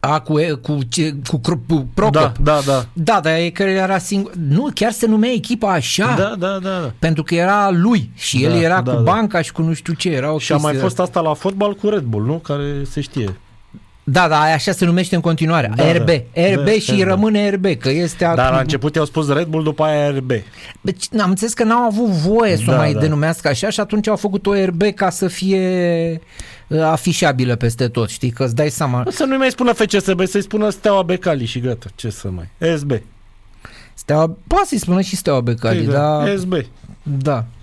A, 0.00 0.20
cu, 0.20 0.38
e- 0.38 0.50
cu, 0.62 0.78
ce, 0.88 1.14
cu, 1.28 1.38
Cru- 1.38 1.62
cu 1.68 1.86
Procop. 1.94 2.12
Da, 2.22 2.32
da, 2.42 2.60
da. 2.66 2.86
Da, 2.92 3.20
dar 3.22 3.34
e 3.38 3.50
că 3.50 3.62
era 3.62 3.98
singur. 3.98 4.32
Nu, 4.48 4.68
chiar 4.74 4.92
se 4.92 5.06
numea 5.06 5.30
echipa 5.30 5.72
așa. 5.72 6.14
Da, 6.18 6.34
da, 6.38 6.58
da. 6.62 6.68
da. 6.68 6.92
Pentru 6.98 7.22
că 7.22 7.34
era 7.34 7.70
lui 7.70 8.10
și 8.14 8.44
el 8.44 8.50
Da, 8.52 8.60
era 8.60 8.80
da, 8.80 8.90
cu 8.90 8.96
da. 8.96 9.02
banca 9.12 9.42
și 9.42 9.52
cu 9.52 9.62
nu 9.62 9.72
știu 9.72 9.92
ce. 9.92 10.10
Era 10.10 10.32
o 10.32 10.38
Și 10.38 10.52
a 10.52 10.56
mai 10.56 10.62
chestie. 10.70 10.82
fost 10.88 11.00
asta 11.00 11.20
la 11.20 11.34
fotbal 11.34 11.74
cu 11.74 11.88
Red 11.88 12.02
Bull, 12.02 12.24
nu? 12.26 12.34
Care 12.34 12.64
se 12.90 13.00
știe. 13.00 13.36
Da, 14.04 14.28
da, 14.28 14.40
aia 14.42 14.54
așa 14.54 14.72
se 14.72 14.84
numește 14.84 15.14
în 15.14 15.20
continuare. 15.20 15.72
Da, 15.76 15.92
RB. 15.92 16.06
da. 16.06 16.12
RB 16.54 16.64
Da, 16.64 16.70
și 16.72 17.02
RB. 17.02 17.08
rămâne 17.08 17.50
RB, 17.50 17.64
că 17.78 17.90
este 17.90 18.24
Dar 18.24 18.36
la 18.36 18.44
acum- 18.46 18.58
început 18.60 18.94
i-au 18.94 19.04
spus 19.04 19.28
Red 19.28 19.46
Bull, 19.46 19.64
după 19.64 19.82
aia 19.84 20.10
RB. 20.10 20.30
Deci, 20.80 21.04
am 21.20 21.28
înțeles 21.30 21.52
că 21.54 21.64
n-au 21.64 21.82
avut 21.86 22.06
voie 22.06 22.56
să 22.56 22.62
o 22.66 22.70
Da, 22.70 22.76
mai 22.76 22.92
da. 22.92 23.00
denumească 23.00 23.48
așa 23.48 23.70
și 23.70 23.80
atunci 23.80 24.08
au 24.08 24.16
făcut 24.16 24.46
o 24.46 24.64
RB 24.64 24.82
ca 24.94 25.10
să 25.10 25.26
fie 25.28 25.60
uh, 26.12 26.18
afișabilă 26.78 27.56
peste 27.56 27.88
tot, 27.88 28.08
știi? 28.08 28.30
Că 28.30 28.44
îți 28.44 28.54
dai 28.54 28.70
seama. 28.70 29.02
O 29.06 29.10
să 29.10 29.24
nu-i 29.24 29.36
mai 29.36 29.50
spună 29.50 29.72
FCSB, 29.72 30.26
să-i 30.26 30.42
spună 30.42 30.70
Steaua 30.70 31.02
Becali 31.02 31.44
și 31.44 31.60
gata. 31.60 31.86
Ce 31.94 32.10
să 32.10 32.30
mai... 32.30 32.48
SB. 32.76 32.92
Steaua, 33.94 34.36
poate 34.46 34.66
să-i 34.66 34.78
spună 34.78 35.00
și 35.00 35.16
Steaua 35.16 35.40
Becali, 35.40 35.84
Păi 35.84 35.92
da. 35.92 36.24
SB. 36.38 36.54
Da. 37.02 37.44